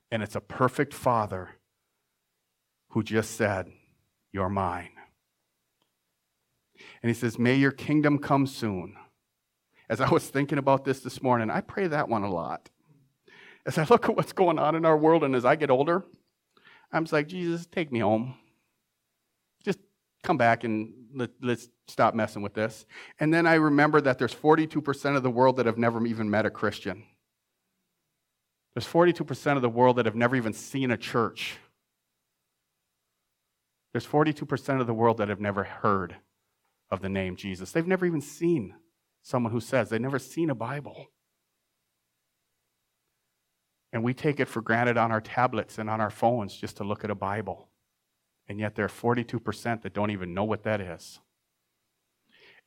And 0.09 0.23
it's 0.23 0.35
a 0.35 0.41
perfect 0.41 0.91
father 0.91 1.51
who 2.89 3.03
just 3.03 3.37
said, 3.37 3.71
You're 4.33 4.49
mine. 4.49 4.89
And 7.03 7.11
he 7.11 7.13
says, 7.13 7.37
May 7.37 7.55
your 7.55 7.71
kingdom 7.71 8.17
come 8.17 8.47
soon. 8.47 8.95
As 9.87 10.01
I 10.01 10.09
was 10.09 10.27
thinking 10.27 10.57
about 10.57 10.83
this 10.83 11.01
this 11.01 11.21
morning, 11.21 11.51
I 11.51 11.61
pray 11.61 11.85
that 11.85 12.09
one 12.09 12.23
a 12.23 12.31
lot. 12.31 12.71
As 13.67 13.77
I 13.77 13.85
look 13.87 14.09
at 14.09 14.15
what's 14.15 14.33
going 14.33 14.57
on 14.57 14.73
in 14.73 14.83
our 14.83 14.97
world 14.97 15.23
and 15.23 15.35
as 15.35 15.45
I 15.45 15.55
get 15.55 15.69
older, 15.69 16.03
I'm 16.91 17.03
just 17.03 17.13
like, 17.13 17.27
Jesus, 17.27 17.65
take 17.65 17.91
me 17.91 17.99
home. 17.99 18.35
Just 19.63 19.79
come 20.23 20.37
back 20.37 20.63
and 20.63 20.93
let, 21.13 21.31
us 21.43 21.67
stop 21.87 22.13
messing 22.13 22.41
with 22.41 22.53
this. 22.53 22.85
And 23.19 23.33
then 23.33 23.47
I 23.47 23.55
remember 23.55 24.01
that 24.01 24.17
there's 24.17 24.35
42% 24.35 25.15
of 25.15 25.23
the 25.23 25.29
world 25.29 25.57
that 25.57 25.65
have 25.65 25.77
never 25.77 26.05
even 26.05 26.29
met 26.29 26.45
a 26.45 26.49
Christian. 26.49 27.03
There's 28.73 28.87
42% 28.87 29.55
of 29.55 29.61
the 29.61 29.69
world 29.69 29.97
that 29.97 30.05
have 30.05 30.15
never 30.15 30.35
even 30.35 30.53
seen 30.53 30.91
a 30.91 30.97
church. 30.97 31.57
There's 33.91 34.07
42% 34.07 34.79
of 34.79 34.87
the 34.87 34.93
world 34.93 35.17
that 35.17 35.27
have 35.27 35.41
never 35.41 35.63
heard 35.63 36.15
of 36.89 37.01
the 37.01 37.09
name 37.09 37.35
Jesus. 37.35 37.71
They've 37.71 37.87
never 37.87 38.05
even 38.05 38.21
seen 38.21 38.75
someone 39.21 39.51
who 39.51 39.59
says 39.59 39.89
they've 39.89 39.99
never 39.99 40.19
seen 40.19 40.49
a 40.49 40.55
Bible. 40.55 41.07
And 43.93 44.03
we 44.03 44.13
take 44.13 44.39
it 44.39 44.47
for 44.47 44.61
granted 44.61 44.97
on 44.97 45.11
our 45.11 45.21
tablets 45.21 45.77
and 45.77 45.89
on 45.89 45.99
our 45.99 46.09
phones 46.09 46.55
just 46.55 46.77
to 46.77 46.83
look 46.83 47.03
at 47.03 47.09
a 47.09 47.15
Bible. 47.15 47.67
And 48.47 48.59
yet 48.59 48.75
there 48.75 48.85
are 48.85 48.89
42% 48.89 49.81
that 49.81 49.93
don't 49.93 50.11
even 50.11 50.33
know 50.33 50.43
what 50.43 50.63
that 50.63 50.81
is. 50.81 51.19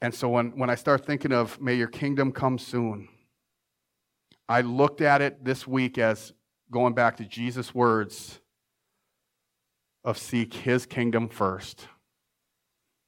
And 0.01 0.15
so 0.15 0.29
when, 0.29 0.51
when 0.59 0.71
I 0.71 0.75
start 0.75 1.07
thinking 1.07 1.33
of, 1.33 1.61
may 1.61 1.75
your 1.75 1.89
kingdom 1.89 2.33
come 2.33 2.59
soon, 2.59 3.09
I 4.49 4.61
looked 4.61 5.01
at 5.01 5.23
it 5.23 5.45
this 5.45 5.67
week 5.67 5.97
as 5.97 6.33
going 6.71 6.95
back 6.95 7.17
to 7.17 7.25
Jesus' 7.25 7.75
words 7.75 8.41
of 10.05 10.19
seek 10.19 10.53
his 10.53 10.85
kingdom 10.85 11.29
first. 11.29 11.89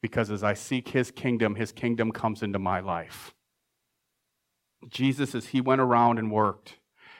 Because 0.00 0.30
as 0.30 0.42
I 0.42 0.54
seek 0.54 0.88
his 0.88 1.10
kingdom, 1.10 1.56
his 1.56 1.72
kingdom 1.72 2.12
comes 2.12 2.42
into 2.42 2.58
my 2.58 2.80
life. 2.80 3.34
Jesus, 4.88 5.34
as 5.34 5.46
he 5.46 5.60
went 5.60 5.80
around 5.80 6.18
and 6.18 6.30
worked, 6.30 6.76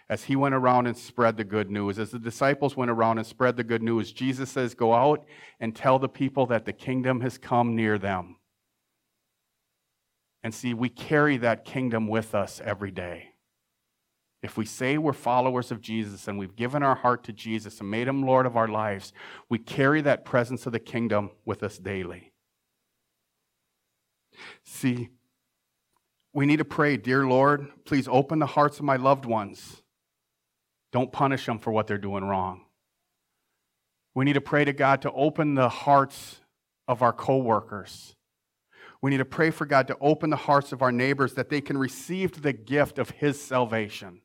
as 0.09 0.25
he 0.25 0.37
went 0.37 0.55
around 0.55 0.87
and 0.87 0.97
spread 0.97 1.37
the 1.37 1.45
good 1.45 1.71
news, 1.71 1.99
as 1.99 2.11
the 2.11 2.19
disciples 2.19 2.77
went 2.77 2.91
around 2.91 3.19
and 3.19 3.27
spread 3.27 3.57
the 3.57 3.65
good 3.65 3.83
news, 3.83 4.13
Jesus 4.13 4.51
says, 4.51 4.75
Go 4.75 4.95
out 4.95 5.25
and 5.59 5.75
tell 5.75 5.99
the 5.99 6.09
people 6.09 6.47
that 6.47 6.65
the 6.65 6.73
kingdom 6.73 7.21
has 7.23 7.39
come 7.39 7.75
near 7.75 7.99
them. 7.99 8.37
And 10.45 10.55
see, 10.55 10.75
we 10.75 10.89
carry 10.89 11.39
that 11.39 11.65
kingdom 11.65 12.07
with 12.07 12.35
us 12.35 12.61
every 12.65 12.93
day. 12.93 13.31
If 14.43 14.57
we 14.57 14.65
say 14.65 14.97
we're 14.97 15.13
followers 15.13 15.73
of 15.73 15.81
Jesus 15.81 16.29
and 16.29 16.39
we've 16.39 16.55
given 16.55 16.85
our 16.85 16.95
heart 16.95 17.25
to 17.25 17.33
Jesus 17.33 17.81
and 17.81 17.91
made 17.91 18.07
him 18.07 18.23
Lord 18.23 18.47
of 18.47 18.57
our 18.57 18.69
lives, 18.69 19.13
we 19.49 19.59
carry 19.59 20.03
that 20.03 20.25
presence 20.25 20.67
of 20.67 20.73
the 20.73 20.79
kingdom 20.79 21.33
with 21.45 21.65
us 21.65 21.79
daily. 21.79 22.33
See, 24.63 25.09
we 26.33 26.47
need 26.47 26.59
to 26.59 26.65
pray, 26.65 26.97
Dear 26.97 27.27
Lord, 27.27 27.67
please 27.85 28.07
open 28.07 28.39
the 28.39 28.47
hearts 28.47 28.79
of 28.79 28.85
my 28.85 28.97
loved 28.97 29.25
ones 29.25 29.83
don't 30.93 31.13
punish 31.13 31.47
them 31.47 31.59
for 31.59 31.73
what 31.73 31.87
they're 31.87 31.99
doing 31.99 32.25
wrong. 32.25 32.63
We 34.15 34.25
need 34.25 34.35
to 34.35 34.41
pray 34.41 34.65
to 34.65 34.73
God 34.73 35.03
to 35.03 35.13
open 35.13 35.55
the 35.55 35.69
hearts 35.69 36.41
of 36.89 37.03
our 37.03 37.13
coworkers. 37.13 38.17
We 39.03 39.11
need 39.11 39.19
to 39.19 39.25
pray 39.25 39.51
for 39.51 39.67
God 39.67 39.89
to 39.89 39.97
open 40.01 40.31
the 40.31 40.37
hearts 40.37 40.73
of 40.73 40.83
our 40.83 40.93
neighbors 40.93 41.35
that 41.35 41.51
they 41.51 41.61
can 41.61 41.77
receive 41.77 42.43
the 42.43 42.53
gift 42.53 42.99
of 42.99 43.11
His 43.11 43.41
salvation. 43.41 44.23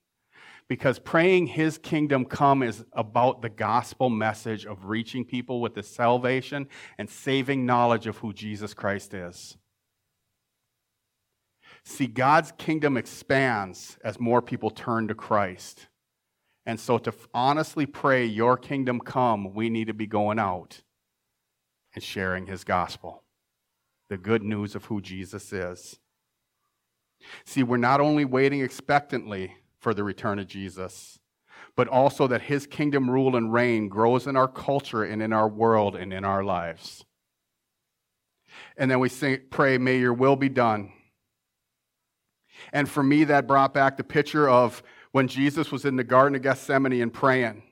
Because 0.67 0.97
praying 0.97 1.47
His 1.47 1.77
kingdom 1.77 2.23
come 2.23 2.63
is 2.63 2.85
about 2.93 3.41
the 3.41 3.49
gospel 3.49 4.09
message 4.09 4.65
of 4.65 4.85
reaching 4.85 5.25
people 5.25 5.59
with 5.59 5.75
the 5.75 5.83
salvation 5.83 6.69
and 6.97 7.09
saving 7.09 7.65
knowledge 7.65 8.07
of 8.07 8.17
who 8.19 8.31
Jesus 8.31 8.73
Christ 8.73 9.13
is. 9.13 9.57
See, 11.83 12.07
God's 12.07 12.53
kingdom 12.53 12.95
expands 12.95 13.97
as 14.03 14.19
more 14.19 14.41
people 14.41 14.69
turn 14.69 15.07
to 15.09 15.15
Christ. 15.15 15.87
And 16.65 16.79
so, 16.79 16.97
to 16.99 17.13
honestly 17.33 17.85
pray, 17.85 18.25
Your 18.25 18.57
kingdom 18.57 18.99
come, 18.99 19.53
we 19.53 19.69
need 19.69 19.87
to 19.87 19.93
be 19.93 20.07
going 20.07 20.39
out 20.39 20.81
and 21.93 22.03
sharing 22.03 22.45
His 22.45 22.63
gospel, 22.63 23.23
the 24.09 24.17
good 24.17 24.43
news 24.43 24.75
of 24.75 24.85
who 24.85 25.01
Jesus 25.01 25.51
is. 25.51 25.99
See, 27.45 27.63
we're 27.63 27.77
not 27.77 28.01
only 28.01 28.25
waiting 28.25 28.61
expectantly 28.61 29.55
for 29.79 29.93
the 29.93 30.03
return 30.03 30.39
of 30.39 30.47
Jesus, 30.47 31.19
but 31.75 31.87
also 31.87 32.27
that 32.27 32.43
His 32.43 32.67
kingdom 32.67 33.09
rule 33.09 33.35
and 33.35 33.51
reign 33.51 33.89
grows 33.89 34.27
in 34.27 34.35
our 34.35 34.47
culture 34.47 35.03
and 35.03 35.21
in 35.21 35.33
our 35.33 35.47
world 35.47 35.95
and 35.95 36.13
in 36.13 36.23
our 36.23 36.43
lives. 36.43 37.05
And 38.77 38.89
then 38.89 38.99
we 38.99 39.09
say, 39.09 39.37
pray, 39.37 39.77
may 39.77 39.97
your 39.97 40.13
will 40.13 40.35
be 40.35 40.49
done. 40.49 40.91
And 42.71 42.89
for 42.89 43.01
me, 43.01 43.23
that 43.25 43.47
brought 43.47 43.73
back 43.73 43.97
the 43.97 44.03
picture 44.03 44.47
of 44.47 44.83
when 45.11 45.27
Jesus 45.27 45.71
was 45.71 45.85
in 45.85 45.95
the 45.95 46.03
Garden 46.03 46.35
of 46.35 46.41
Gethsemane 46.41 47.01
and 47.01 47.13
praying. 47.13 47.63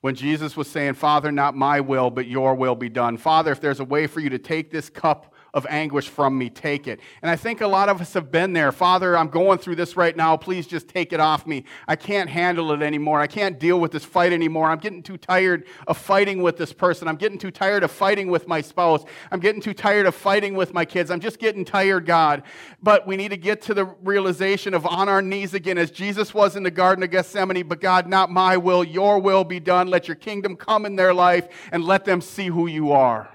When 0.00 0.14
Jesus 0.14 0.56
was 0.56 0.70
saying, 0.70 0.94
Father, 0.94 1.30
not 1.30 1.54
my 1.54 1.80
will, 1.80 2.10
but 2.10 2.26
your 2.26 2.54
will 2.54 2.74
be 2.74 2.88
done. 2.88 3.18
Father, 3.18 3.52
if 3.52 3.60
there's 3.60 3.80
a 3.80 3.84
way 3.84 4.06
for 4.06 4.20
you 4.20 4.30
to 4.30 4.38
take 4.38 4.70
this 4.70 4.88
cup 4.88 5.34
of 5.52 5.66
anguish 5.68 6.08
from 6.08 6.38
me, 6.38 6.50
take 6.50 6.86
it. 6.86 7.00
And 7.22 7.30
I 7.30 7.36
think 7.36 7.60
a 7.60 7.66
lot 7.66 7.88
of 7.88 8.00
us 8.00 8.12
have 8.14 8.30
been 8.30 8.52
there. 8.52 8.72
Father, 8.72 9.16
I'm 9.16 9.28
going 9.28 9.58
through 9.58 9.76
this 9.76 9.96
right 9.96 10.16
now. 10.16 10.36
Please 10.36 10.66
just 10.66 10.88
take 10.88 11.12
it 11.12 11.20
off 11.20 11.46
me. 11.46 11.64
I 11.88 11.96
can't 11.96 12.30
handle 12.30 12.72
it 12.72 12.82
anymore. 12.82 13.20
I 13.20 13.26
can't 13.26 13.58
deal 13.58 13.80
with 13.80 13.92
this 13.92 14.04
fight 14.04 14.32
anymore. 14.32 14.70
I'm 14.70 14.78
getting 14.78 15.02
too 15.02 15.16
tired 15.16 15.66
of 15.86 15.96
fighting 15.96 16.42
with 16.42 16.56
this 16.56 16.72
person. 16.72 17.08
I'm 17.08 17.16
getting 17.16 17.38
too 17.38 17.50
tired 17.50 17.82
of 17.82 17.90
fighting 17.90 18.28
with 18.28 18.46
my 18.46 18.60
spouse. 18.60 19.04
I'm 19.30 19.40
getting 19.40 19.60
too 19.60 19.74
tired 19.74 20.06
of 20.06 20.14
fighting 20.14 20.54
with 20.54 20.72
my 20.72 20.84
kids. 20.84 21.10
I'm 21.10 21.20
just 21.20 21.38
getting 21.38 21.64
tired, 21.64 22.06
God. 22.06 22.42
But 22.82 23.06
we 23.06 23.16
need 23.16 23.30
to 23.30 23.36
get 23.36 23.62
to 23.62 23.74
the 23.74 23.84
realization 23.84 24.74
of 24.74 24.86
on 24.86 25.08
our 25.08 25.22
knees 25.22 25.54
again, 25.54 25.78
as 25.78 25.90
Jesus 25.90 26.32
was 26.32 26.56
in 26.56 26.62
the 26.62 26.70
Garden 26.70 27.02
of 27.02 27.10
Gethsemane. 27.10 27.66
But 27.66 27.80
God, 27.80 28.06
not 28.06 28.30
my 28.30 28.56
will, 28.56 28.84
your 28.84 29.18
will 29.18 29.44
be 29.44 29.60
done. 29.60 29.88
Let 29.88 30.08
your 30.08 30.14
kingdom 30.14 30.56
come 30.56 30.86
in 30.86 30.96
their 30.96 31.14
life 31.14 31.48
and 31.72 31.84
let 31.84 32.04
them 32.04 32.20
see 32.20 32.46
who 32.46 32.66
you 32.66 32.92
are. 32.92 33.30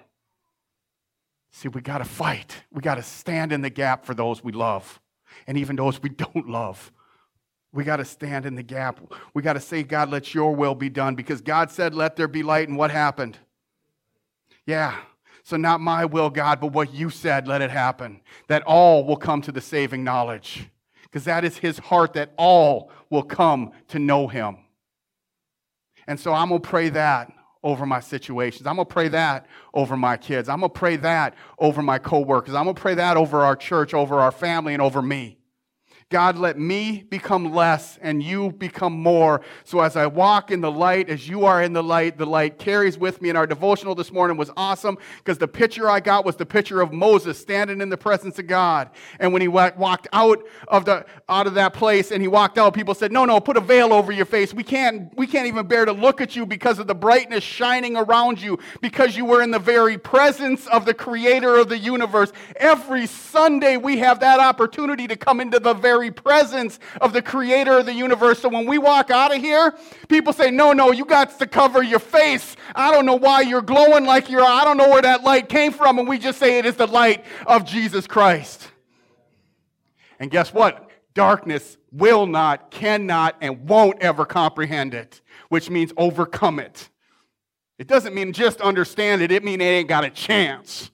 See, 1.56 1.70
we 1.70 1.80
got 1.80 2.00
to 2.00 2.04
fight. 2.04 2.63
We 2.70 2.82
got 2.82 2.96
to 2.96 3.02
stand 3.02 3.54
in 3.54 3.62
the 3.62 3.70
gap 3.70 4.06
for 4.06 4.13
those 4.13 4.44
we 4.44 4.52
love 4.52 5.00
and 5.48 5.58
even 5.58 5.78
those 5.78 6.04
we 6.04 6.10
don't 6.34 6.50
love. 6.50 6.91
We 7.72 7.86
got 7.86 7.98
to 7.98 8.04
stand 8.04 8.46
in 8.46 8.56
the 8.56 8.63
gap. 8.63 9.00
We 9.34 9.41
got 9.41 9.54
to 9.54 9.62
say, 9.62 9.82
God, 9.84 10.10
let 10.10 10.34
your 10.34 10.54
will 10.54 10.76
be 10.76 10.89
done 10.89 11.15
because 11.15 11.39
God 11.39 11.72
said, 11.72 11.96
let 11.96 12.18
there 12.18 12.28
be 12.28 12.44
light. 12.44 12.68
And 12.68 12.78
what 12.78 12.91
happened? 12.91 13.38
Yeah. 14.65 14.98
So, 15.44 15.56
not 15.56 15.80
my 15.80 16.04
will, 16.04 16.30
God, 16.30 16.60
but 16.60 16.74
what 16.74 16.94
you 16.94 17.10
said, 17.10 17.48
let 17.48 17.62
it 17.62 17.72
happen. 17.72 18.20
That 18.50 18.63
all 18.63 19.06
will 19.06 19.15
come 19.15 19.41
to 19.44 19.54
the 19.54 19.62
saving 19.62 20.04
knowledge 20.04 20.68
because 21.04 21.24
that 21.24 21.46
is 21.46 21.58
his 21.58 21.80
heart, 21.80 22.13
that 22.13 22.34
all 22.36 22.91
will 23.10 23.24
come 23.24 23.72
to 23.89 24.00
know 24.00 24.28
him. 24.28 24.58
And 26.06 26.20
so, 26.20 26.34
I'm 26.34 26.50
going 26.50 26.62
to 26.62 26.68
pray 26.68 26.89
that 26.89 27.32
over 27.65 27.86
my 27.86 27.99
situations. 27.99 28.67
I'm 28.67 28.75
going 28.75 28.88
to 28.88 28.93
pray 28.93 29.08
that 29.10 29.47
over 29.73 29.97
my 29.97 30.15
kids. 30.15 30.47
I'm 30.47 30.60
going 30.60 30.71
to 30.71 30.80
pray 30.80 30.97
that 30.97 31.34
over 31.58 31.82
my 31.82 31.97
coworkers. 31.97 32.54
I'm 32.54 32.63
going 32.63 32.75
to 32.75 32.82
pray 32.82 32.93
that 32.93 33.17
over 33.17 33.41
our 33.41 33.56
church, 33.56 33.93
over 33.93 34.19
our 34.19 34.32
family, 34.32 34.73
and 34.73 34.82
over 34.82 35.01
me. 35.01 35.35
God, 36.12 36.38
let 36.38 36.60
me 36.60 37.04
become 37.10 37.52
less 37.52 37.98
and 38.00 38.22
you 38.22 38.52
become 38.52 38.94
more. 38.94 39.41
So 39.63 39.80
as 39.80 39.96
I 39.96 40.06
walk 40.06 40.52
in 40.52 40.62
the 40.62 40.72
light, 40.72 41.10
as 41.10 41.28
you 41.28 41.46
are 41.46 41.63
in 41.63 41.74
the 41.74 41.82
light, 41.82 42.20
the 42.20 42.28
light 42.28 42.60
carries 42.60 42.96
with 42.96 43.24
me. 43.24 43.30
And 43.30 43.38
our 43.38 43.48
devotional 43.48 43.96
this 43.96 44.12
morning 44.12 44.38
was 44.38 44.52
awesome 44.56 45.00
because 45.18 45.39
the 45.39 45.48
picture 45.48 45.89
I 45.89 46.00
got 46.00 46.24
was 46.24 46.36
the 46.36 46.46
picture 46.46 46.80
of 46.80 46.94
Moses 46.94 47.39
standing 47.39 47.82
in 47.82 47.89
the 47.89 47.98
presence 47.98 48.38
of 48.38 48.46
God. 48.46 48.91
And 49.20 49.34
when 49.34 49.41
he 49.41 49.48
walked 49.48 50.08
out 50.13 50.44
of, 50.68 50.86
the, 50.86 51.08
out 51.28 51.48
of 51.48 51.56
that 51.56 51.74
place 51.74 52.12
and 52.12 52.22
he 52.22 52.28
walked 52.28 52.60
out, 52.60 52.76
people 52.76 52.94
said, 52.94 53.12
No, 53.12 53.26
no, 53.26 53.39
put 53.39 53.58
a 53.58 53.62
veil 53.62 53.91
over 53.91 54.12
your 54.12 54.28
face. 54.28 54.54
We 54.54 54.63
can't, 54.63 55.12
we 55.18 55.26
can't 55.26 55.48
even 55.48 55.65
bear 55.65 55.86
to 55.86 55.91
look 55.91 56.22
at 56.22 56.36
you 56.36 56.46
because 56.46 56.78
of 56.78 56.86
the 56.86 56.94
brightness 56.94 57.44
shining 57.44 57.98
around 57.98 58.39
you, 58.39 58.60
because 58.80 59.18
you 59.18 59.26
were 59.26 59.41
in 59.41 59.50
the 59.50 59.58
very 59.58 59.98
presence 59.98 60.68
of 60.68 60.86
the 60.86 60.94
creator 60.94 61.56
of 61.56 61.68
the 61.68 61.80
universe. 61.80 62.32
Every 62.58 63.08
Sunday 63.08 63.78
we 63.78 63.98
have 63.98 64.20
that 64.20 64.39
opportunity 64.39 65.08
to 65.08 65.15
come 65.15 65.41
into 65.41 65.60
the 65.60 65.74
very 65.74 65.95
very 65.96 66.12
presence 66.12 66.78
of 67.00 67.14
the 67.14 67.22
creator 67.22 67.80
of 67.80 67.86
the 67.86 67.94
universe. 67.94 68.40
So 68.40 68.50
when 68.50 68.66
we 68.66 68.78
walk 68.78 69.10
out 69.12 69.34
of 69.34 69.42
here, 69.42 69.74
people 70.10 70.34
say, 70.34 70.52
No, 70.52 70.74
no, 70.74 70.92
you 70.92 71.06
got 71.06 71.40
to 71.40 71.48
cover 71.48 71.82
your 71.82 72.00
face. 72.00 72.58
I 72.76 72.92
don't 72.92 73.06
know 73.06 73.16
why 73.16 73.42
you're 73.42 73.62
glowing 73.62 74.06
like 74.06 74.30
you're, 74.30 74.44
I 74.44 74.66
don't 74.66 74.76
know 74.76 74.90
where 74.90 75.02
that 75.02 75.24
light 75.24 75.48
came 75.48 75.72
from. 75.72 76.00
And 76.00 76.08
we 76.08 76.18
just 76.18 76.38
say 76.38 76.60
it 76.60 76.66
is 76.66 76.76
the 76.76 76.88
light 76.88 77.24
of 77.48 77.64
Jesus 77.66 78.08
Christ. 78.08 78.68
And 80.20 80.30
guess 80.30 80.54
what? 80.54 80.90
Darkness 81.14 81.78
will 81.94 82.26
not, 82.26 82.72
cannot, 82.72 83.38
and 83.40 83.70
won't 83.70 84.02
ever 84.02 84.26
comprehend 84.26 84.94
it, 84.94 85.22
which 85.48 85.70
means 85.70 85.94
overcome 85.96 86.60
it. 86.60 86.90
It 87.78 87.88
doesn't 87.88 88.14
mean 88.14 88.34
just 88.34 88.60
understand 88.60 89.22
it, 89.22 89.32
it 89.32 89.46
means 89.46 89.62
it 89.62 89.66
ain't 89.66 89.88
got 89.88 90.04
a 90.04 90.10
chance. 90.10 90.92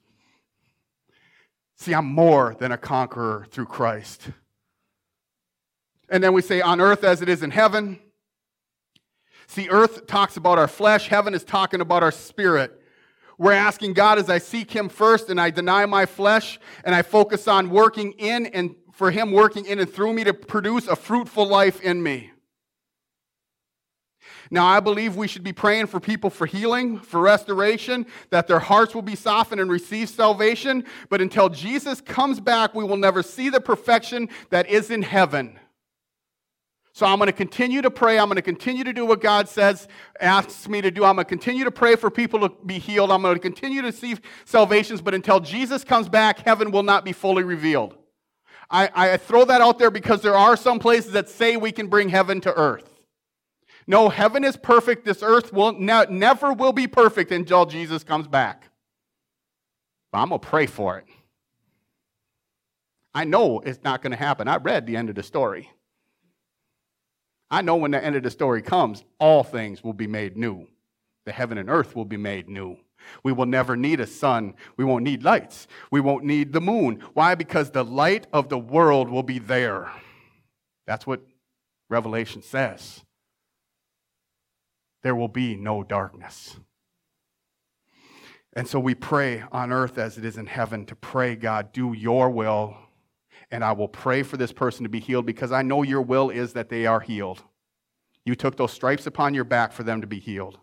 See, 1.78 1.94
I'm 1.96 2.06
more 2.06 2.56
than 2.60 2.72
a 2.72 2.78
conqueror 2.78 3.48
through 3.50 3.66
Christ. 3.66 4.30
And 6.12 6.24
then 6.24 6.34
we 6.34 6.44
say, 6.44 6.62
on 6.62 6.80
earth 6.80 7.04
as 7.04 7.22
it 7.22 7.30
is 7.30 7.42
in 7.42 7.50
heaven. 7.50 7.98
See, 9.48 9.70
earth 9.70 10.06
talks 10.06 10.38
about 10.38 10.60
our 10.60 10.68
flesh, 10.68 11.08
heaven 11.08 11.34
is 11.34 11.44
talking 11.44 11.82
about 11.82 12.04
our 12.04 12.12
spirit. 12.12 12.80
We're 13.38 13.54
asking 13.54 13.94
God 13.94 14.20
as 14.20 14.30
I 14.30 14.38
seek 14.38 14.70
Him 14.70 14.88
first 14.88 15.30
and 15.30 15.42
I 15.42 15.50
deny 15.50 15.86
my 15.88 16.06
flesh 16.06 16.60
and 16.84 16.94
I 16.94 17.02
focus 17.02 17.48
on 17.48 17.72
working 17.72 18.12
in 18.20 18.46
and 18.46 18.76
for 18.92 19.10
Him 19.10 19.32
working 19.32 19.66
in 19.66 19.80
and 19.80 19.92
through 19.92 20.14
me 20.14 20.24
to 20.26 20.34
produce 20.34 20.88
a 20.88 20.96
fruitful 20.96 21.48
life 21.48 21.82
in 21.82 22.04
me. 22.04 22.32
Now, 24.54 24.68
I 24.68 24.82
believe 24.82 25.16
we 25.16 25.30
should 25.30 25.44
be 25.44 25.54
praying 25.54 25.88
for 25.88 26.02
people 26.02 26.30
for 26.30 26.46
healing, 26.46 27.00
for 27.00 27.22
restoration, 27.22 28.06
that 28.32 28.48
their 28.48 28.60
hearts 28.60 28.94
will 28.94 29.02
be 29.02 29.16
softened 29.16 29.62
and 29.62 29.72
receive 29.72 30.10
salvation. 30.10 30.84
But 31.08 31.22
until 31.22 31.48
Jesus 31.48 32.02
comes 32.02 32.42
back, 32.42 32.76
we 32.76 32.84
will 32.84 32.98
never 32.98 33.24
see 33.24 33.50
the 33.50 33.62
perfection 33.62 34.28
that 34.50 34.70
is 34.70 34.92
in 34.92 35.04
heaven. 35.04 35.58
So 36.94 37.06
I'm 37.06 37.18
going 37.18 37.28
to 37.28 37.34
continue 37.34 37.82
to 37.82 37.90
pray. 37.90 38.20
I'm 38.20 38.28
going 38.28 38.36
to 38.36 38.42
continue 38.42 38.84
to 38.84 38.92
do 38.92 39.06
what 39.06 39.22
God 39.22 39.48
says, 39.48 39.88
asks 40.20 40.68
me 40.68 40.82
to 40.82 40.92
do. 40.92 41.06
I'm 41.06 41.16
going 41.16 41.26
to 41.26 41.30
continue 41.30 41.64
to 41.64 41.72
pray 41.72 41.96
for 41.96 42.12
people 42.12 42.40
to 42.42 42.50
be 42.66 42.80
healed. 42.80 43.12
I'm 43.12 43.22
going 43.22 43.36
to 43.36 43.40
continue 43.40 43.82
to 43.82 43.94
see 43.94 44.18
salvations, 44.44 45.02
but 45.02 45.14
until 45.14 45.40
Jesus 45.40 45.84
comes 45.86 46.10
back, 46.10 46.40
heaven 46.40 46.70
will 46.72 46.84
not 46.84 47.06
be 47.06 47.14
fully 47.14 47.44
revealed. 47.44 47.96
I, 48.70 48.90
I 48.94 49.18
throw 49.18 49.46
that 49.46 49.62
out 49.62 49.80
there 49.80 49.92
because 49.92 50.22
there 50.22 50.36
are 50.36 50.56
some 50.56 50.80
places 50.80 51.14
that 51.14 51.30
say 51.30 51.58
we 51.58 51.72
can 51.72 51.88
bring 51.88 52.10
heaven 52.10 52.42
to 52.42 52.54
earth. 52.54 52.88
No, 53.88 54.10
heaven 54.10 54.44
is 54.44 54.56
perfect. 54.56 55.06
This 55.06 55.24
earth 55.24 55.52
will 55.52 55.74
ne- 55.74 56.06
never 56.10 56.54
will 56.54 56.72
be 56.72 56.88
perfect 56.88 57.32
until 57.32 57.66
Jesus 57.66 58.04
comes 58.04 58.28
back. 58.28 58.70
But 60.12 60.20
I'm 60.20 60.30
going 60.30 60.40
to 60.40 60.48
pray 60.48 60.66
for 60.68 60.98
it. 60.98 61.06
I 63.14 63.26
know 63.26 63.60
it's 63.60 63.84
not 63.84 64.02
going 64.02 64.12
to 64.12 64.18
happen. 64.18 64.48
I 64.48 64.58
read 64.58 64.86
the 64.86 64.96
end 64.96 65.10
of 65.10 65.16
the 65.16 65.24
story. 65.24 65.70
I 67.52 67.62
know 67.62 67.76
when 67.76 67.92
the 67.92 68.04
end 68.04 68.16
of 68.16 68.24
the 68.24 68.32
story 68.32 68.62
comes, 68.62 69.04
all 69.20 69.44
things 69.44 69.84
will 69.84 69.94
be 69.94 70.08
made 70.08 70.38
new. 70.38 70.68
The 71.26 71.34
heaven 71.34 71.58
and 71.58 71.70
earth 71.70 71.96
will 71.96 72.06
be 72.06 72.18
made 72.18 72.48
new. 72.48 72.78
We 73.24 73.34
will 73.34 73.46
never 73.46 73.76
need 73.76 74.00
a 74.00 74.08
sun. 74.08 74.56
We 74.78 74.86
won't 74.86 75.04
need 75.04 75.24
lights. 75.24 75.68
We 75.92 76.00
won't 76.00 76.24
need 76.24 76.54
the 76.54 76.62
moon. 76.62 77.04
Why? 77.14 77.36
Because 77.36 77.72
the 77.72 77.84
light 77.84 78.26
of 78.32 78.48
the 78.48 78.58
world 78.58 79.10
will 79.10 79.24
be 79.24 79.38
there. 79.38 79.92
That's 80.88 81.06
what 81.06 81.22
Revelation 81.90 82.42
says. 82.42 83.02
There 85.04 85.16
will 85.16 85.28
be 85.28 85.56
no 85.56 85.84
darkness. 85.84 86.58
And 88.54 88.68
so 88.68 88.80
we 88.80 88.96
pray 88.96 89.44
on 89.52 89.72
earth 89.72 89.98
as 89.98 90.18
it 90.18 90.26
is 90.26 90.38
in 90.38 90.46
heaven 90.46 90.86
to 90.86 90.96
pray, 90.96 91.36
God, 91.36 91.74
do 91.74 91.94
your 91.94 92.30
will 92.30 92.78
and 93.52 93.64
I 93.64 93.74
will 93.74 93.88
pray 93.88 94.24
for 94.24 94.38
this 94.38 94.54
person 94.54 94.84
to 94.84 94.90
be 94.90 95.00
healed 95.00 95.26
because 95.26 95.52
I 95.52 95.62
know 95.62 95.84
your 95.84 96.02
will 96.02 96.30
is 96.30 96.54
that 96.54 96.70
they 96.70 96.86
are 96.86 97.02
healed. 97.02 97.44
You 98.26 98.36
took 98.36 98.56
those 98.56 98.72
stripes 98.72 99.06
upon 99.08 99.34
your 99.34 99.44
back 99.44 99.74
for 99.74 99.84
them 99.84 100.02
to 100.02 100.08
be 100.08 100.20
healed. 100.20 100.60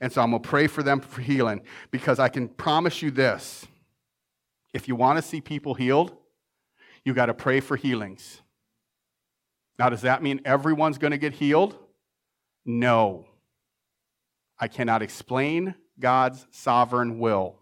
And 0.00 0.12
so 0.12 0.20
I'm 0.20 0.30
going 0.30 0.42
to 0.42 0.48
pray 0.48 0.66
for 0.66 0.82
them 0.82 1.00
for 1.00 1.20
healing 1.20 1.62
because 1.90 2.18
I 2.18 2.28
can 2.28 2.48
promise 2.48 3.02
you 3.02 3.10
this. 3.10 3.66
If 4.74 4.88
you 4.88 4.96
want 4.96 5.18
to 5.18 5.22
see 5.22 5.40
people 5.40 5.74
healed, 5.74 6.16
you 7.04 7.14
got 7.14 7.26
to 7.26 7.34
pray 7.34 7.60
for 7.60 7.76
healings. 7.76 8.42
Now, 9.78 9.88
does 9.88 10.02
that 10.02 10.22
mean 10.22 10.40
everyone's 10.44 10.98
going 10.98 11.10
to 11.12 11.18
get 11.18 11.34
healed? 11.34 11.76
No. 12.64 13.26
I 14.58 14.68
cannot 14.68 15.02
explain 15.02 15.74
God's 15.98 16.46
sovereign 16.50 17.18
will. 17.18 17.61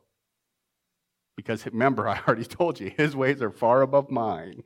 Because 1.41 1.65
remember, 1.65 2.07
I 2.09 2.21
already 2.27 2.45
told 2.45 2.81
you, 2.81 2.93
his 2.97 3.17
ways 3.17 3.41
are 3.41 3.51
far 3.51 3.83
above 3.83 4.11
mine. 4.11 4.63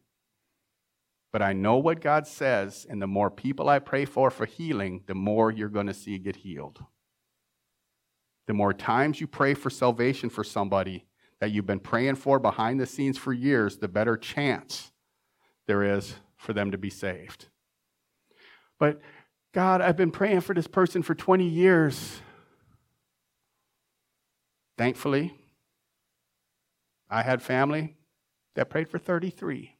But 1.32 1.42
I 1.42 1.52
know 1.52 1.76
what 1.76 2.00
God 2.00 2.26
says, 2.26 2.86
and 2.88 3.02
the 3.02 3.06
more 3.06 3.30
people 3.30 3.68
I 3.68 3.80
pray 3.80 4.04
for 4.04 4.30
for 4.30 4.46
healing, 4.46 5.02
the 5.06 5.14
more 5.14 5.50
you're 5.50 5.68
going 5.68 5.88
to 5.88 5.94
see 5.94 6.18
get 6.18 6.36
healed. 6.36 6.84
The 8.46 8.54
more 8.54 8.72
times 8.72 9.20
you 9.20 9.26
pray 9.26 9.54
for 9.54 9.70
salvation 9.70 10.30
for 10.30 10.44
somebody 10.44 11.06
that 11.40 11.50
you've 11.50 11.66
been 11.66 11.80
praying 11.80 12.16
for 12.16 12.38
behind 12.38 12.78
the 12.78 12.86
scenes 12.86 13.18
for 13.18 13.32
years, 13.32 13.78
the 13.78 13.88
better 13.88 14.16
chance 14.16 14.92
there 15.66 15.82
is 15.82 16.14
for 16.36 16.52
them 16.52 16.70
to 16.70 16.78
be 16.78 16.90
saved. 16.90 17.46
But 18.78 19.00
God, 19.52 19.80
I've 19.80 19.96
been 19.96 20.10
praying 20.10 20.40
for 20.42 20.54
this 20.54 20.66
person 20.66 21.02
for 21.02 21.14
20 21.14 21.48
years. 21.48 22.20
Thankfully, 24.76 25.34
I 27.10 27.22
had 27.22 27.42
family 27.42 27.96
that 28.54 28.70
prayed 28.70 28.88
for 28.88 28.98
33. 28.98 29.76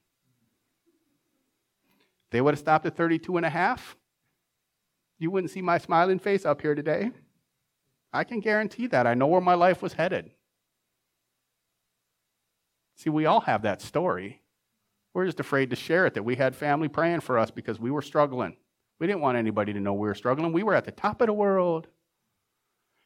They 2.31 2.41
would 2.41 2.55
have 2.55 2.59
stopped 2.59 2.87
at 2.87 2.97
32 2.97 3.37
and 3.37 3.47
a 3.47 3.51
half. 3.51 3.97
You 5.19 5.31
wouldn't 5.31 5.53
see 5.53 5.63
my 5.63 5.79
smiling 5.79 6.19
face 6.19 6.45
up 6.45 6.61
here 6.61 6.75
today. 6.75 7.11
I 8.13 8.25
can 8.25 8.41
guarantee 8.41 8.87
that. 8.89 9.07
I 9.07 9.15
know 9.15 9.27
where 9.27 9.41
my 9.41 9.55
life 9.55 9.83
was 9.83 9.93
headed. 9.93 10.31
See, 12.97 13.11
we 13.11 13.27
all 13.27 13.41
have 13.43 13.63
that 13.63 13.81
story. 13.83 14.41
We're 15.13 15.27
just 15.27 15.41
afraid 15.41 15.71
to 15.71 15.77
share 15.77 16.07
it 16.07 16.15
that 16.15 16.25
we 16.25 16.37
had 16.37 16.57
family 16.57 16.89
praying 16.89 17.21
for 17.21 17.39
us 17.39 17.51
because 17.51 17.79
we 17.79 17.91
were 17.91 18.03
struggling. 18.03 18.57
We 18.99 19.07
didn't 19.07 19.23
want 19.23 19.39
anybody 19.39 19.73
to 19.73 19.81
know 19.81 19.93
we 19.93 20.09
were 20.09 20.15
struggling. 20.15 20.53
We 20.53 20.63
were 20.63 20.75
at 20.75 20.85
the 20.85 20.93
top 20.93 21.21
of 21.21 21.27
the 21.27 21.33
world 21.33 21.89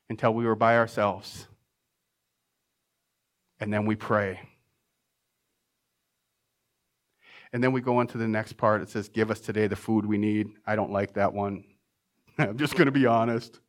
until 0.09 0.33
we 0.33 0.45
were 0.45 0.55
by 0.55 0.77
ourselves. 0.77 1.49
And 3.61 3.73
then 3.73 3.87
we 3.87 3.97
pray. 3.97 4.41
And 7.53 7.65
then 7.65 7.73
we 7.73 7.81
go 7.81 8.01
into 8.01 8.19
the 8.19 8.29
next 8.29 8.55
part. 8.55 8.83
It 8.83 8.91
says, 8.91 9.09
Give 9.09 9.31
us 9.31 9.41
today 9.41 9.67
the 9.67 9.77
food 9.77 10.05
we 10.05 10.19
need. 10.19 10.49
I 10.67 10.77
don't 10.77 10.93
like 10.93 11.15
that 11.15 11.33
one. 11.33 11.65
I'm 12.39 12.59
just 12.59 12.75
going 12.75 12.87
to 12.87 12.93
be 12.93 13.07
honest. 13.07 13.61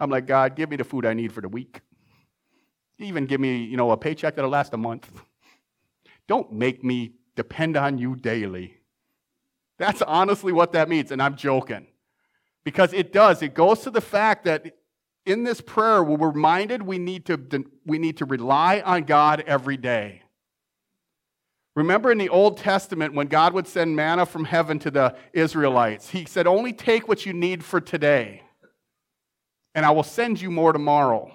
I'm 0.00 0.10
like, 0.10 0.26
God, 0.26 0.56
give 0.56 0.70
me 0.70 0.76
the 0.76 0.84
food 0.84 1.06
I 1.06 1.14
need 1.14 1.32
for 1.32 1.40
the 1.40 1.48
week. 1.48 1.80
Even 2.98 3.26
give 3.26 3.40
me, 3.40 3.64
you 3.64 3.76
know, 3.76 3.90
a 3.90 3.96
paycheck 3.96 4.36
that'll 4.36 4.50
last 4.50 4.72
a 4.72 4.76
month. 4.76 5.10
Don't 6.26 6.52
make 6.52 6.82
me 6.84 7.14
depend 7.34 7.76
on 7.76 7.98
you 7.98 8.16
daily. 8.16 8.78
That's 9.78 10.02
honestly 10.02 10.52
what 10.52 10.72
that 10.72 10.88
means, 10.88 11.10
and 11.10 11.20
I'm 11.20 11.36
joking. 11.36 11.86
Because 12.62 12.92
it 12.92 13.12
does. 13.12 13.42
It 13.42 13.54
goes 13.54 13.80
to 13.80 13.90
the 13.90 14.00
fact 14.00 14.44
that 14.44 14.76
in 15.26 15.44
this 15.44 15.60
prayer, 15.60 16.02
we're 16.02 16.30
reminded 16.30 16.82
we 16.82 16.98
need 16.98 17.26
to, 17.26 17.64
we 17.86 17.98
need 17.98 18.18
to 18.18 18.24
rely 18.24 18.80
on 18.80 19.04
God 19.04 19.42
every 19.46 19.76
day. 19.76 20.22
Remember 21.74 22.12
in 22.12 22.18
the 22.18 22.28
Old 22.28 22.58
Testament 22.58 23.14
when 23.14 23.26
God 23.26 23.52
would 23.52 23.66
send 23.66 23.96
manna 23.96 24.26
from 24.26 24.44
heaven 24.44 24.78
to 24.80 24.90
the 24.90 25.16
Israelites, 25.32 26.10
He 26.10 26.24
said, 26.24 26.46
Only 26.46 26.72
take 26.72 27.08
what 27.08 27.26
you 27.26 27.32
need 27.32 27.64
for 27.64 27.80
today, 27.80 28.42
and 29.74 29.84
I 29.84 29.90
will 29.90 30.04
send 30.04 30.40
you 30.40 30.50
more 30.50 30.72
tomorrow. 30.72 31.32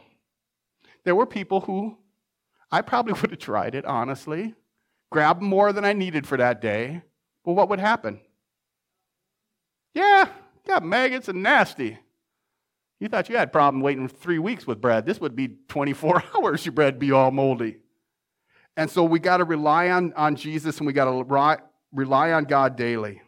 There 1.04 1.16
were 1.16 1.26
people 1.26 1.62
who 1.62 1.98
I 2.72 2.82
probably 2.82 3.14
would 3.22 3.32
have 3.32 3.40
tried 3.40 3.76
it, 3.76 3.86
honestly, 3.86 4.54
grab 5.12 5.42
more 5.42 5.74
than 5.74 5.84
I 5.84 5.94
needed 5.94 6.26
for 6.26 6.38
that 6.38 6.62
day. 6.62 7.02
Well, 7.44 7.56
what 7.56 7.70
would 7.70 7.80
happen? 7.80 8.22
Yeah, 9.94 10.30
got 10.68 10.86
maggots 10.86 11.28
and 11.28 11.42
nasty. 11.42 11.98
You 13.00 13.08
thought 13.08 13.30
you 13.30 13.38
had 13.38 13.48
a 13.48 13.52
problem 13.52 13.82
waiting 13.82 14.08
three 14.08 14.40
weeks 14.40 14.68
with 14.68 14.82
bread. 14.82 15.06
This 15.06 15.22
would 15.22 15.36
be 15.36 15.56
24 15.70 16.24
hours, 16.38 16.66
your 16.66 16.74
bread 16.74 17.00
be 17.00 17.12
all 17.12 17.32
moldy. 17.32 17.78
And 18.76 18.90
so 18.90 19.04
we 19.04 19.20
got 19.20 19.38
to 19.38 19.46
rely 19.46 19.90
on, 19.90 20.14
on 20.14 20.36
Jesus 20.36 20.78
and 20.78 20.88
we 20.88 20.94
got 20.94 21.06
to 21.06 21.62
rely 21.92 22.32
on 22.32 22.44
God 22.46 22.76
daily. 22.76 23.22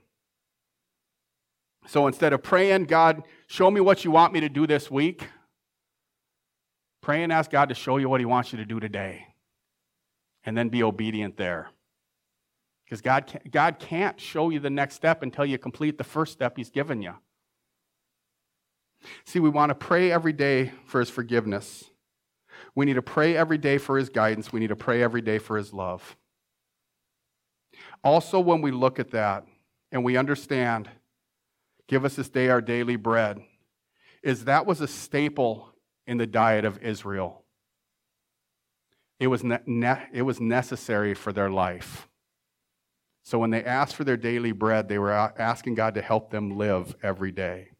So 1.87 2.07
instead 2.07 2.31
of 2.33 2.43
praying, 2.43 2.85
God, 2.85 3.23
show 3.47 3.71
me 3.71 3.81
what 3.81 4.05
you 4.05 4.11
want 4.11 4.33
me 4.33 4.41
to 4.41 4.49
do 4.49 4.67
this 4.67 4.91
week, 4.91 5.27
pray 7.01 7.23
and 7.23 7.33
ask 7.33 7.49
God 7.49 7.69
to 7.69 7.75
show 7.75 7.97
you 7.97 8.07
what 8.07 8.21
He 8.21 8.25
wants 8.25 8.51
you 8.51 8.57
to 8.59 8.65
do 8.65 8.79
today. 8.79 9.27
And 10.43 10.57
then 10.57 10.69
be 10.69 10.83
obedient 10.83 11.37
there. 11.37 11.69
Because 12.85 13.01
God, 13.01 13.41
God 13.49 13.79
can't 13.79 14.19
show 14.19 14.49
you 14.49 14.59
the 14.59 14.69
next 14.69 14.95
step 14.95 15.23
until 15.23 15.45
you 15.45 15.57
complete 15.57 15.97
the 15.97 16.03
first 16.03 16.33
step 16.33 16.57
He's 16.57 16.69
given 16.69 17.01
you. 17.01 17.13
See, 19.25 19.39
we 19.39 19.49
want 19.49 19.69
to 19.69 19.75
pray 19.75 20.11
every 20.11 20.33
day 20.33 20.71
for 20.85 20.99
His 20.99 21.09
forgiveness. 21.09 21.85
We 22.75 22.85
need 22.85 22.93
to 22.93 23.01
pray 23.01 23.35
every 23.35 23.57
day 23.57 23.77
for 23.77 23.97
His 23.97 24.09
guidance. 24.09 24.53
We 24.53 24.59
need 24.59 24.67
to 24.67 24.75
pray 24.75 25.01
every 25.03 25.21
day 25.21 25.37
for 25.37 25.57
His 25.57 25.73
love. 25.73 26.15
Also, 28.03 28.39
when 28.39 28.61
we 28.61 28.71
look 28.71 28.99
at 28.99 29.11
that 29.11 29.45
and 29.91 30.03
we 30.03 30.17
understand, 30.17 30.89
give 31.87 32.05
us 32.05 32.15
this 32.15 32.29
day 32.29 32.49
our 32.49 32.61
daily 32.61 32.95
bread, 32.95 33.41
is 34.23 34.45
that 34.45 34.65
was 34.65 34.81
a 34.81 34.87
staple 34.87 35.73
in 36.07 36.17
the 36.17 36.27
diet 36.27 36.65
of 36.65 36.81
Israel. 36.83 37.43
It 39.19 39.27
was, 39.27 39.43
ne- 39.43 40.07
it 40.13 40.23
was 40.23 40.39
necessary 40.39 41.13
for 41.13 41.31
their 41.31 41.49
life. 41.49 42.07
So 43.23 43.37
when 43.37 43.51
they 43.51 43.63
asked 43.63 43.95
for 43.95 44.03
their 44.03 44.17
daily 44.17 44.51
bread, 44.51 44.87
they 44.87 44.97
were 44.97 45.11
asking 45.11 45.75
God 45.75 45.93
to 45.93 46.01
help 46.01 46.31
them 46.31 46.57
live 46.57 46.95
every 47.03 47.31
day. 47.31 47.70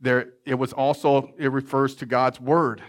There, 0.00 0.30
it 0.46 0.54
was 0.54 0.72
also, 0.72 1.34
it 1.38 1.52
refers 1.52 1.94
to 1.96 2.06
God's 2.06 2.40
word. 2.40 2.82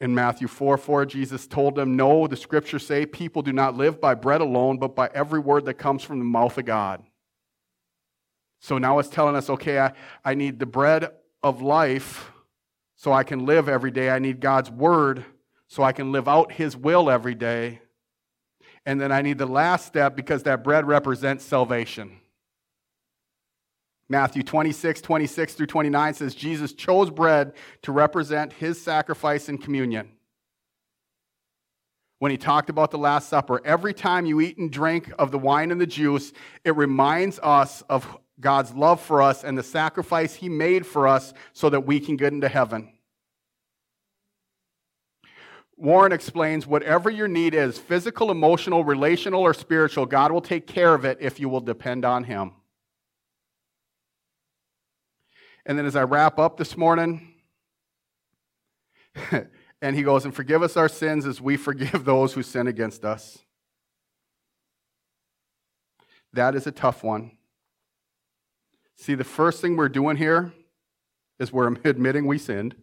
In 0.00 0.14
Matthew 0.14 0.46
4 0.46 0.78
4, 0.78 1.06
Jesus 1.06 1.46
told 1.46 1.74
them, 1.74 1.96
No, 1.96 2.26
the 2.26 2.36
scriptures 2.36 2.86
say 2.86 3.04
people 3.04 3.42
do 3.42 3.52
not 3.52 3.76
live 3.76 4.00
by 4.00 4.14
bread 4.14 4.40
alone, 4.40 4.78
but 4.78 4.94
by 4.94 5.10
every 5.12 5.40
word 5.40 5.64
that 5.64 5.74
comes 5.74 6.04
from 6.04 6.18
the 6.18 6.24
mouth 6.24 6.56
of 6.56 6.66
God. 6.66 7.02
So 8.60 8.78
now 8.78 8.98
it's 8.98 9.08
telling 9.08 9.36
us, 9.36 9.50
okay, 9.50 9.78
I, 9.78 9.92
I 10.24 10.34
need 10.34 10.58
the 10.58 10.66
bread 10.66 11.10
of 11.42 11.62
life 11.62 12.30
so 12.96 13.12
I 13.12 13.22
can 13.22 13.46
live 13.46 13.68
every 13.68 13.90
day. 13.90 14.10
I 14.10 14.18
need 14.18 14.40
God's 14.40 14.70
word 14.70 15.24
so 15.68 15.82
I 15.82 15.92
can 15.92 16.12
live 16.12 16.28
out 16.28 16.52
his 16.52 16.76
will 16.76 17.10
every 17.10 17.34
day. 17.34 17.80
And 18.84 19.00
then 19.00 19.12
I 19.12 19.22
need 19.22 19.38
the 19.38 19.46
last 19.46 19.86
step 19.86 20.16
because 20.16 20.44
that 20.44 20.64
bread 20.64 20.86
represents 20.86 21.44
salvation. 21.44 22.18
Matthew 24.08 24.42
26, 24.42 25.00
26 25.02 25.54
through 25.54 25.66
29 25.66 26.14
says 26.14 26.34
Jesus 26.34 26.72
chose 26.72 27.10
bread 27.10 27.52
to 27.82 27.92
represent 27.92 28.52
his 28.54 28.80
sacrifice 28.80 29.48
in 29.48 29.58
communion. 29.58 30.10
when 32.18 32.30
he 32.32 32.36
talked 32.36 32.68
about 32.68 32.90
the 32.90 32.98
Last 32.98 33.28
Supper. 33.28 33.60
Every 33.64 33.94
time 33.94 34.26
you 34.26 34.40
eat 34.40 34.58
and 34.58 34.70
drink 34.70 35.12
of 35.18 35.30
the 35.30 35.38
wine 35.38 35.70
and 35.70 35.80
the 35.80 35.86
juice, 35.86 36.32
it 36.64 36.76
reminds 36.76 37.38
us 37.40 37.82
of 37.88 38.18
God's 38.40 38.72
love 38.72 39.00
for 39.00 39.22
us 39.22 39.44
and 39.44 39.56
the 39.56 39.62
sacrifice 39.62 40.34
he 40.34 40.48
made 40.48 40.86
for 40.86 41.08
us 41.08 41.32
so 41.52 41.70
that 41.70 41.86
we 41.86 42.00
can 42.00 42.16
get 42.16 42.32
into 42.32 42.48
heaven. 42.48 42.92
Warren 45.76 46.10
explains 46.10 46.66
whatever 46.66 47.08
your 47.08 47.28
need 47.28 47.54
is 47.54 47.78
physical, 47.78 48.32
emotional, 48.32 48.82
relational, 48.82 49.42
or 49.42 49.54
spiritual 49.54 50.06
God 50.06 50.32
will 50.32 50.40
take 50.40 50.66
care 50.66 50.92
of 50.92 51.04
it 51.04 51.18
if 51.20 51.38
you 51.38 51.48
will 51.48 51.60
depend 51.60 52.04
on 52.04 52.24
him. 52.24 52.52
And 55.68 55.78
then 55.78 55.84
as 55.84 55.94
I 55.94 56.02
wrap 56.02 56.38
up 56.38 56.56
this 56.56 56.78
morning, 56.78 57.34
and 59.82 59.94
he 59.94 60.02
goes, 60.02 60.24
And 60.24 60.34
forgive 60.34 60.62
us 60.62 60.78
our 60.78 60.88
sins 60.88 61.26
as 61.26 61.42
we 61.42 61.58
forgive 61.58 62.06
those 62.06 62.32
who 62.32 62.42
sin 62.42 62.66
against 62.66 63.04
us. 63.04 63.38
That 66.32 66.54
is 66.54 66.66
a 66.66 66.72
tough 66.72 67.04
one. 67.04 67.32
See, 68.96 69.14
the 69.14 69.24
first 69.24 69.60
thing 69.60 69.76
we're 69.76 69.90
doing 69.90 70.16
here 70.16 70.52
is 71.38 71.52
we're 71.52 71.68
admitting 71.84 72.26
we 72.26 72.38
sinned. 72.38 72.74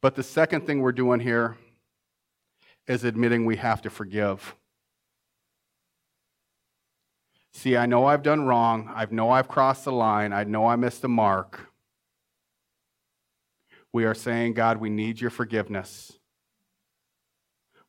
But 0.00 0.16
the 0.16 0.24
second 0.24 0.66
thing 0.66 0.80
we're 0.80 0.92
doing 0.92 1.20
here 1.20 1.56
is 2.88 3.04
admitting 3.04 3.46
we 3.46 3.56
have 3.56 3.82
to 3.82 3.90
forgive. 3.90 4.56
See, 7.52 7.76
I 7.76 7.86
know 7.86 8.06
I've 8.06 8.22
done 8.22 8.46
wrong. 8.46 8.90
I 8.94 9.06
know 9.10 9.30
I've 9.30 9.48
crossed 9.48 9.84
the 9.84 9.92
line. 9.92 10.32
I 10.32 10.44
know 10.44 10.66
I 10.66 10.76
missed 10.76 11.02
the 11.02 11.08
mark. 11.08 11.68
We 13.92 14.04
are 14.04 14.14
saying, 14.14 14.54
God, 14.54 14.78
we 14.78 14.90
need 14.90 15.20
your 15.20 15.30
forgiveness. 15.30 16.12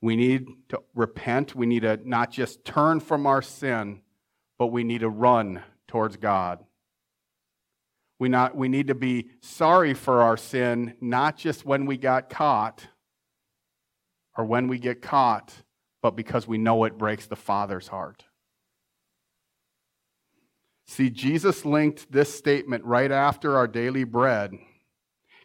We 0.01 0.15
need 0.15 0.47
to 0.69 0.81
repent. 0.95 1.55
We 1.55 1.65
need 1.65 1.81
to 1.81 1.99
not 2.03 2.31
just 2.31 2.63
turn 2.63 2.99
from 2.99 3.27
our 3.27 3.41
sin, 3.41 4.01
but 4.57 4.67
we 4.67 4.83
need 4.83 5.01
to 5.01 5.09
run 5.09 5.61
towards 5.87 6.17
God. 6.17 6.63
We, 8.17 8.29
not, 8.29 8.55
we 8.55 8.69
need 8.69 8.87
to 8.87 8.95
be 8.95 9.29
sorry 9.41 9.93
for 9.93 10.21
our 10.21 10.37
sin, 10.37 10.95
not 10.99 11.37
just 11.37 11.65
when 11.65 11.85
we 11.85 11.97
got 11.97 12.29
caught 12.29 12.87
or 14.37 14.45
when 14.45 14.67
we 14.67 14.79
get 14.79 15.01
caught, 15.01 15.53
but 16.01 16.15
because 16.15 16.47
we 16.47 16.57
know 16.57 16.85
it 16.85 16.97
breaks 16.97 17.27
the 17.27 17.35
Father's 17.35 17.87
heart. 17.87 18.25
See, 20.89 21.11
Jesus 21.11 21.65
linked 21.65 22.11
this 22.11 22.33
statement 22.33 22.83
right 22.83 23.11
after 23.11 23.55
our 23.55 23.67
daily 23.67 24.05
bread, 24.05 24.53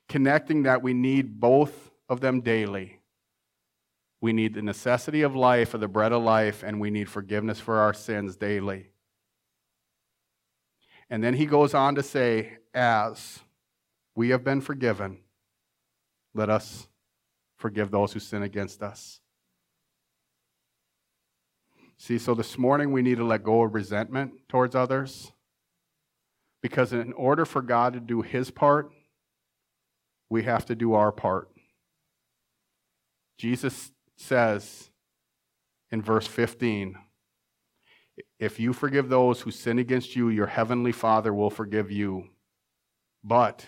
connecting 0.09 0.62
that 0.62 0.83
we 0.83 0.94
need 0.94 1.38
both 1.38 1.90
of 2.09 2.20
them 2.20 2.40
daily. 2.40 3.00
We 4.22 4.33
need 4.33 4.54
the 4.54 4.62
necessity 4.62 5.20
of 5.20 5.37
life, 5.37 5.74
or 5.74 5.78
the 5.78 5.87
bread 5.87 6.12
of 6.12 6.22
life, 6.22 6.62
and 6.62 6.80
we 6.80 6.90
need 6.90 7.11
forgiveness 7.11 7.61
for 7.61 7.78
our 7.78 7.92
sins 7.92 8.37
daily. 8.37 8.87
And 11.11 11.22
then 11.22 11.35
he 11.35 11.44
goes 11.44 11.74
on 11.74 11.94
to 11.96 12.02
say, 12.02 12.57
as 12.72 13.40
we 14.16 14.30
have 14.30 14.44
been 14.44 14.62
forgiven, 14.62 15.18
let 16.33 16.48
us 16.48 16.88
forgive 17.59 17.90
those 17.90 18.14
who 18.14 18.18
sin 18.18 18.42
against 18.42 18.83
us. 18.83 19.20
See, 21.98 22.18
so 22.18 22.35
this 22.35 22.57
morning 22.57 22.92
we 22.92 23.02
need 23.02 23.18
to 23.18 23.24
let 23.24 23.44
go 23.44 23.62
of 23.62 23.74
resentment 23.74 24.48
towards 24.48 24.74
others. 24.74 25.33
Because 26.64 26.94
in 26.94 27.12
order 27.12 27.44
for 27.44 27.61
God 27.61 27.92
to 27.92 28.00
do 28.00 28.22
his 28.22 28.50
part, 28.50 28.90
we 30.31 30.44
have 30.44 30.64
to 30.64 30.74
do 30.74 30.94
our 30.94 31.12
part. 31.12 31.50
Jesus 33.37 33.92
says 34.16 34.88
in 35.90 36.00
verse 36.00 36.27
15, 36.27 36.96
if 38.38 38.59
you 38.59 38.72
forgive 38.72 39.11
those 39.11 39.42
who 39.42 39.50
sin 39.50 39.79
against 39.79 40.16
you, 40.16 40.31
your 40.31 40.46
heavenly 40.46 40.90
Father 40.90 41.35
will 41.35 41.50
forgive 41.50 41.90
you. 41.90 42.31
But 43.22 43.66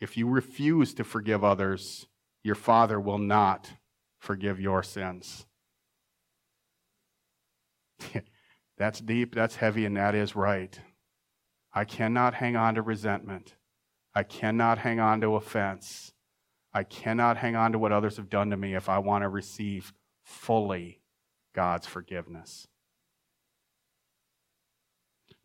if 0.00 0.16
you 0.16 0.28
refuse 0.28 0.92
to 0.94 1.04
forgive 1.04 1.44
others, 1.44 2.08
your 2.42 2.56
Father 2.56 2.98
will 2.98 3.18
not 3.18 3.70
forgive 4.18 4.58
your 4.58 4.82
sins. 4.82 5.46
that's 8.76 8.98
deep, 8.98 9.32
that's 9.32 9.54
heavy, 9.54 9.84
and 9.84 9.96
that 9.96 10.16
is 10.16 10.34
right. 10.34 10.76
I 11.72 11.84
cannot 11.84 12.34
hang 12.34 12.56
on 12.56 12.74
to 12.74 12.82
resentment. 12.82 13.54
I 14.14 14.22
cannot 14.24 14.78
hang 14.78 14.98
on 14.98 15.20
to 15.20 15.36
offense. 15.36 16.12
I 16.72 16.82
cannot 16.82 17.36
hang 17.36 17.56
on 17.56 17.72
to 17.72 17.78
what 17.78 17.92
others 17.92 18.16
have 18.16 18.28
done 18.28 18.50
to 18.50 18.56
me 18.56 18.74
if 18.74 18.88
I 18.88 18.98
want 18.98 19.22
to 19.22 19.28
receive 19.28 19.92
fully 20.24 21.00
God's 21.54 21.86
forgiveness. 21.86 22.66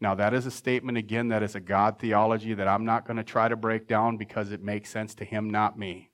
Now, 0.01 0.13
that 0.15 0.33
is 0.33 0.45
a 0.45 0.51
statement, 0.51 0.97
again, 0.97 1.29
that 1.29 1.41
is 1.41 1.55
a 1.55 1.59
God 1.59 1.99
theology 1.99 2.53
that 2.53 2.67
I'm 2.67 2.85
not 2.85 3.07
going 3.07 3.17
to 3.17 3.23
try 3.23 3.47
to 3.47 3.55
break 3.55 3.87
down 3.87 4.17
because 4.17 4.51
it 4.51 4.61
makes 4.61 4.89
sense 4.89 5.15
to 5.15 5.25
Him, 5.25 5.49
not 5.49 5.79
me. 5.79 6.11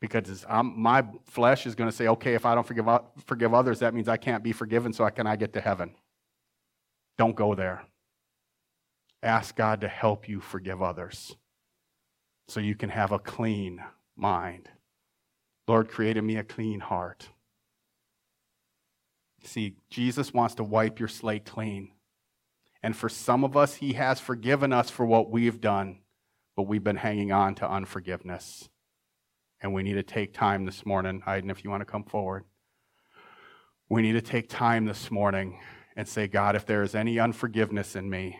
Because 0.00 0.44
my 0.62 1.04
flesh 1.24 1.66
is 1.66 1.74
going 1.74 1.88
to 1.88 1.96
say, 1.96 2.08
okay, 2.08 2.34
if 2.34 2.44
I 2.44 2.54
don't 2.54 2.66
forgive, 2.66 2.86
forgive 3.24 3.54
others, 3.54 3.78
that 3.78 3.94
means 3.94 4.08
I 4.08 4.16
can't 4.16 4.42
be 4.42 4.52
forgiven, 4.52 4.92
so 4.92 5.08
can 5.10 5.26
I 5.26 5.36
get 5.36 5.52
to 5.54 5.60
heaven? 5.60 5.94
Don't 7.16 7.36
go 7.36 7.54
there. 7.54 7.82
Ask 9.26 9.56
God 9.56 9.80
to 9.80 9.88
help 9.88 10.28
you 10.28 10.40
forgive 10.40 10.80
others 10.80 11.34
so 12.46 12.60
you 12.60 12.76
can 12.76 12.90
have 12.90 13.10
a 13.10 13.18
clean 13.18 13.82
mind. 14.16 14.68
Lord, 15.66 15.88
create 15.88 16.16
in 16.16 16.24
me 16.24 16.36
a 16.36 16.44
clean 16.44 16.78
heart. 16.78 17.28
See, 19.42 19.78
Jesus 19.90 20.32
wants 20.32 20.54
to 20.54 20.64
wipe 20.64 21.00
your 21.00 21.08
slate 21.08 21.44
clean. 21.44 21.90
And 22.84 22.96
for 22.96 23.08
some 23.08 23.42
of 23.42 23.56
us, 23.56 23.74
He 23.74 23.94
has 23.94 24.20
forgiven 24.20 24.72
us 24.72 24.90
for 24.90 25.04
what 25.04 25.28
we've 25.28 25.60
done, 25.60 26.02
but 26.54 26.68
we've 26.68 26.84
been 26.84 26.96
hanging 26.96 27.32
on 27.32 27.56
to 27.56 27.68
unforgiveness. 27.68 28.68
And 29.60 29.74
we 29.74 29.82
need 29.82 29.94
to 29.94 30.04
take 30.04 30.34
time 30.34 30.66
this 30.66 30.86
morning. 30.86 31.22
Hayden, 31.24 31.50
if 31.50 31.64
you 31.64 31.70
want 31.70 31.80
to 31.80 31.84
come 31.84 32.04
forward. 32.04 32.44
We 33.88 34.02
need 34.02 34.12
to 34.12 34.22
take 34.22 34.48
time 34.48 34.84
this 34.84 35.10
morning 35.10 35.58
and 35.96 36.06
say, 36.06 36.28
God, 36.28 36.54
if 36.54 36.64
there 36.64 36.82
is 36.82 36.94
any 36.94 37.18
unforgiveness 37.18 37.96
in 37.96 38.08
me, 38.08 38.38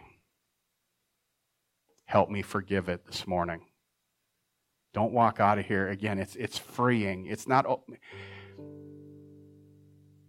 help 2.07 2.31
me 2.31 2.42
forgive 2.42 2.88
it 2.88 3.05
this 3.07 3.27
morning. 3.27 3.61
Don't 4.95 5.12
walk 5.12 5.40
out 5.40 5.59
of 5.59 5.66
here. 5.66 5.88
Again, 5.88 6.19
it's, 6.19 6.37
it's 6.37 6.57
freeing. 6.57 7.27
It's 7.27 7.47
not 7.47 7.66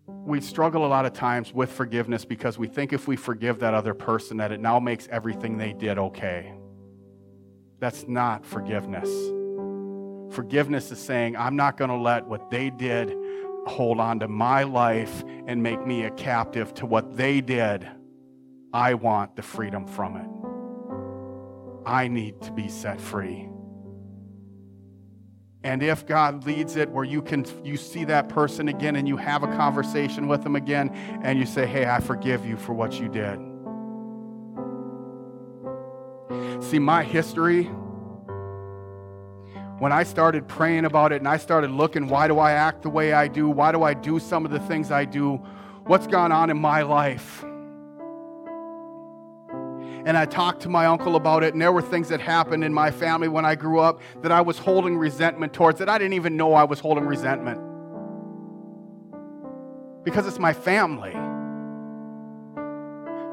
we 0.07 0.41
struggle 0.41 0.85
a 0.85 0.87
lot 0.87 1.05
of 1.05 1.13
times 1.13 1.53
with 1.53 1.71
forgiveness 1.71 2.25
because 2.25 2.57
we 2.57 2.67
think 2.67 2.93
if 2.93 3.07
we 3.07 3.15
forgive 3.15 3.59
that 3.59 3.73
other 3.73 3.93
person 3.93 4.37
that 4.37 4.51
it 4.51 4.59
now 4.59 4.79
makes 4.79 5.07
everything 5.09 5.57
they 5.57 5.73
did 5.73 5.97
okay. 5.97 6.53
That's 7.79 8.07
not 8.07 8.45
forgiveness. 8.45 9.09
Forgiveness 10.33 10.91
is 10.91 10.99
saying, 10.99 11.37
I'm 11.37 11.55
not 11.55 11.77
going 11.77 11.89
to 11.89 11.97
let 11.97 12.25
what 12.25 12.49
they 12.49 12.69
did 12.69 13.13
hold 13.67 13.99
on 13.99 14.19
to 14.19 14.27
my 14.27 14.63
life 14.63 15.23
and 15.45 15.61
make 15.61 15.85
me 15.85 16.03
a 16.03 16.11
captive 16.11 16.73
to 16.75 16.85
what 16.85 17.15
they 17.15 17.41
did. 17.41 17.87
I 18.73 18.95
want 18.95 19.35
the 19.35 19.41
freedom 19.41 19.85
from 19.85 20.17
it. 20.17 20.36
I 21.87 22.09
need 22.09 22.41
to 22.41 22.51
be 22.51 22.67
set 22.67 22.99
free. 22.99 23.47
And 25.63 25.81
if 25.81 26.05
God 26.05 26.45
leads 26.45 26.75
it 26.75 26.89
where 26.89 27.05
you 27.05 27.21
can 27.21 27.45
you 27.63 27.77
see 27.77 28.03
that 28.05 28.27
person 28.29 28.67
again 28.67 28.97
and 28.97 29.07
you 29.07 29.15
have 29.17 29.43
a 29.43 29.47
conversation 29.47 30.27
with 30.27 30.43
them 30.43 30.55
again 30.55 30.89
and 31.23 31.39
you 31.39 31.45
say, 31.45 31.65
"Hey, 31.65 31.85
I 31.85 32.01
forgive 32.01 32.45
you 32.45 32.57
for 32.57 32.73
what 32.73 32.99
you 32.99 33.07
did." 33.07 33.39
See, 36.63 36.79
my 36.79 37.03
history 37.03 37.69
when 39.79 39.91
I 39.91 40.03
started 40.03 40.47
praying 40.47 40.85
about 40.85 41.11
it 41.11 41.17
and 41.17 41.27
I 41.27 41.37
started 41.37 41.69
looking, 41.69 42.07
why 42.07 42.27
do 42.27 42.39
I 42.39 42.53
act 42.53 42.81
the 42.81 42.89
way 42.89 43.13
I 43.13 43.27
do? 43.27 43.47
Why 43.47 43.71
do 43.71 43.83
I 43.83 43.93
do 43.93 44.17
some 44.17 44.43
of 44.43 44.49
the 44.49 44.59
things 44.59 44.91
I 44.91 45.05
do? 45.05 45.35
What's 45.85 46.07
gone 46.07 46.31
on 46.31 46.49
in 46.49 46.57
my 46.57 46.81
life? 46.81 47.45
And 50.07 50.17
I 50.17 50.25
talked 50.25 50.61
to 50.61 50.69
my 50.69 50.85
uncle 50.85 51.17
about 51.17 51.43
it, 51.43 51.51
and 51.51 51.61
there 51.61 51.73
were 51.73 51.81
things 51.81 52.07
that 52.07 52.21
happened 52.21 52.63
in 52.63 52.73
my 52.73 52.91
family 52.91 53.27
when 53.27 53.43
I 53.43 53.55
grew 53.55 53.79
up 53.79 53.99
that 54.21 54.31
I 54.31 54.39
was 54.39 54.57
holding 54.57 54.97
resentment 54.97 55.51
towards 55.51 55.79
that 55.79 55.89
I 55.89 55.97
didn't 55.97 56.13
even 56.13 56.37
know 56.37 56.53
I 56.53 56.63
was 56.63 56.79
holding 56.79 57.05
resentment. 57.05 57.59
Because 60.05 60.25
it's 60.25 60.39
my 60.39 60.53
family. 60.53 61.11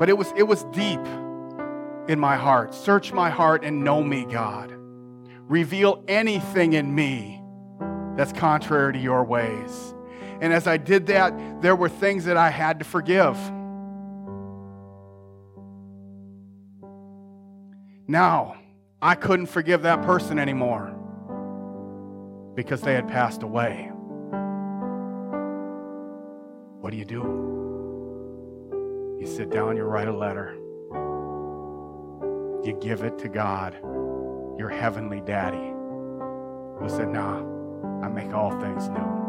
But 0.01 0.09
it 0.09 0.19
was 0.19 0.33
it 0.37 0.43
was 0.43 0.65
deep 0.73 0.99
in 2.09 2.19
my 2.19 2.35
heart. 2.35 2.75
Search 2.75 3.13
my 3.13 3.31
heart 3.31 3.63
and 3.63 3.85
know 3.85 4.03
me, 4.03 4.25
God. 4.25 4.75
Reveal 5.49 6.03
anything 6.09 6.73
in 6.73 6.93
me 6.93 7.41
that's 8.17 8.33
contrary 8.33 8.95
to 8.95 8.99
your 8.99 9.23
ways. 9.23 9.95
And 10.41 10.53
as 10.53 10.67
I 10.67 10.79
did 10.79 11.07
that, 11.07 11.63
there 11.63 11.77
were 11.77 11.89
things 11.89 12.25
that 12.25 12.37
I 12.37 12.51
had 12.51 12.81
to 12.81 12.85
forgive. 12.85 13.39
Now, 18.07 18.57
I 19.01 19.15
couldn't 19.15 19.47
forgive 19.47 19.83
that 19.83 20.03
person 20.03 20.39
anymore 20.39 20.95
because 22.55 22.83
they 22.83 22.95
had 22.95 23.09
passed 23.09 23.43
away. 23.43 23.91
What 26.81 26.91
do 26.91 26.99
you 26.99 27.07
do? 27.07 27.23
You 29.19 29.27
sit 29.27 29.49
down, 29.51 29.77
you 29.77 29.85
write 29.85 30.09
a 30.09 30.13
letter, 30.13 30.55
you 32.63 32.77
give 32.81 33.03
it 33.03 33.19
to 33.21 33.29
God, 33.29 33.75
your 34.59 34.69
heavenly 34.69 35.23
daddy, 35.23 35.73
who 36.79 36.89
said, 36.89 37.09
Nah, 37.09 37.39
I 38.03 38.09
make 38.09 38.35
all 38.35 38.51
things 38.61 38.91
new. 38.91 39.24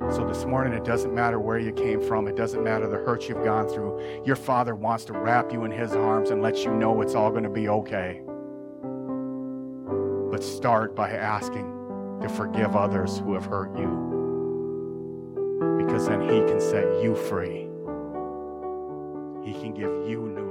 So 0.00 0.24
this 0.26 0.44
morning, 0.44 0.72
it 0.74 0.84
doesn't 0.84 1.12
matter 1.12 1.40
where 1.40 1.58
you 1.58 1.72
came 1.72 2.00
from, 2.00 2.28
it 2.28 2.36
doesn't 2.36 2.62
matter 2.62 2.88
the 2.88 2.98
hurt 2.98 3.28
you've 3.28 3.44
gone 3.44 3.68
through. 3.68 4.22
Your 4.24 4.36
Father 4.36 4.76
wants 4.76 5.04
to 5.06 5.12
wrap 5.12 5.52
you 5.52 5.64
in 5.64 5.72
His 5.72 5.92
arms 5.92 6.30
and 6.30 6.40
let 6.40 6.64
you 6.64 6.72
know 6.72 7.02
it's 7.02 7.16
all 7.16 7.30
going 7.30 7.42
to 7.42 7.50
be 7.50 7.68
okay. 7.68 8.22
But 10.30 10.44
start 10.44 10.94
by 10.94 11.10
asking 11.10 12.18
to 12.22 12.28
forgive 12.28 12.76
others 12.76 13.18
who 13.18 13.34
have 13.34 13.44
hurt 13.44 13.76
you. 13.76 14.06
Because 15.84 16.06
then 16.06 16.22
He 16.22 16.40
can 16.44 16.60
set 16.60 17.02
you 17.02 17.16
free, 17.16 17.68
He 19.44 19.52
can 19.60 19.74
give 19.74 20.08
you 20.08 20.28
new 20.28 20.47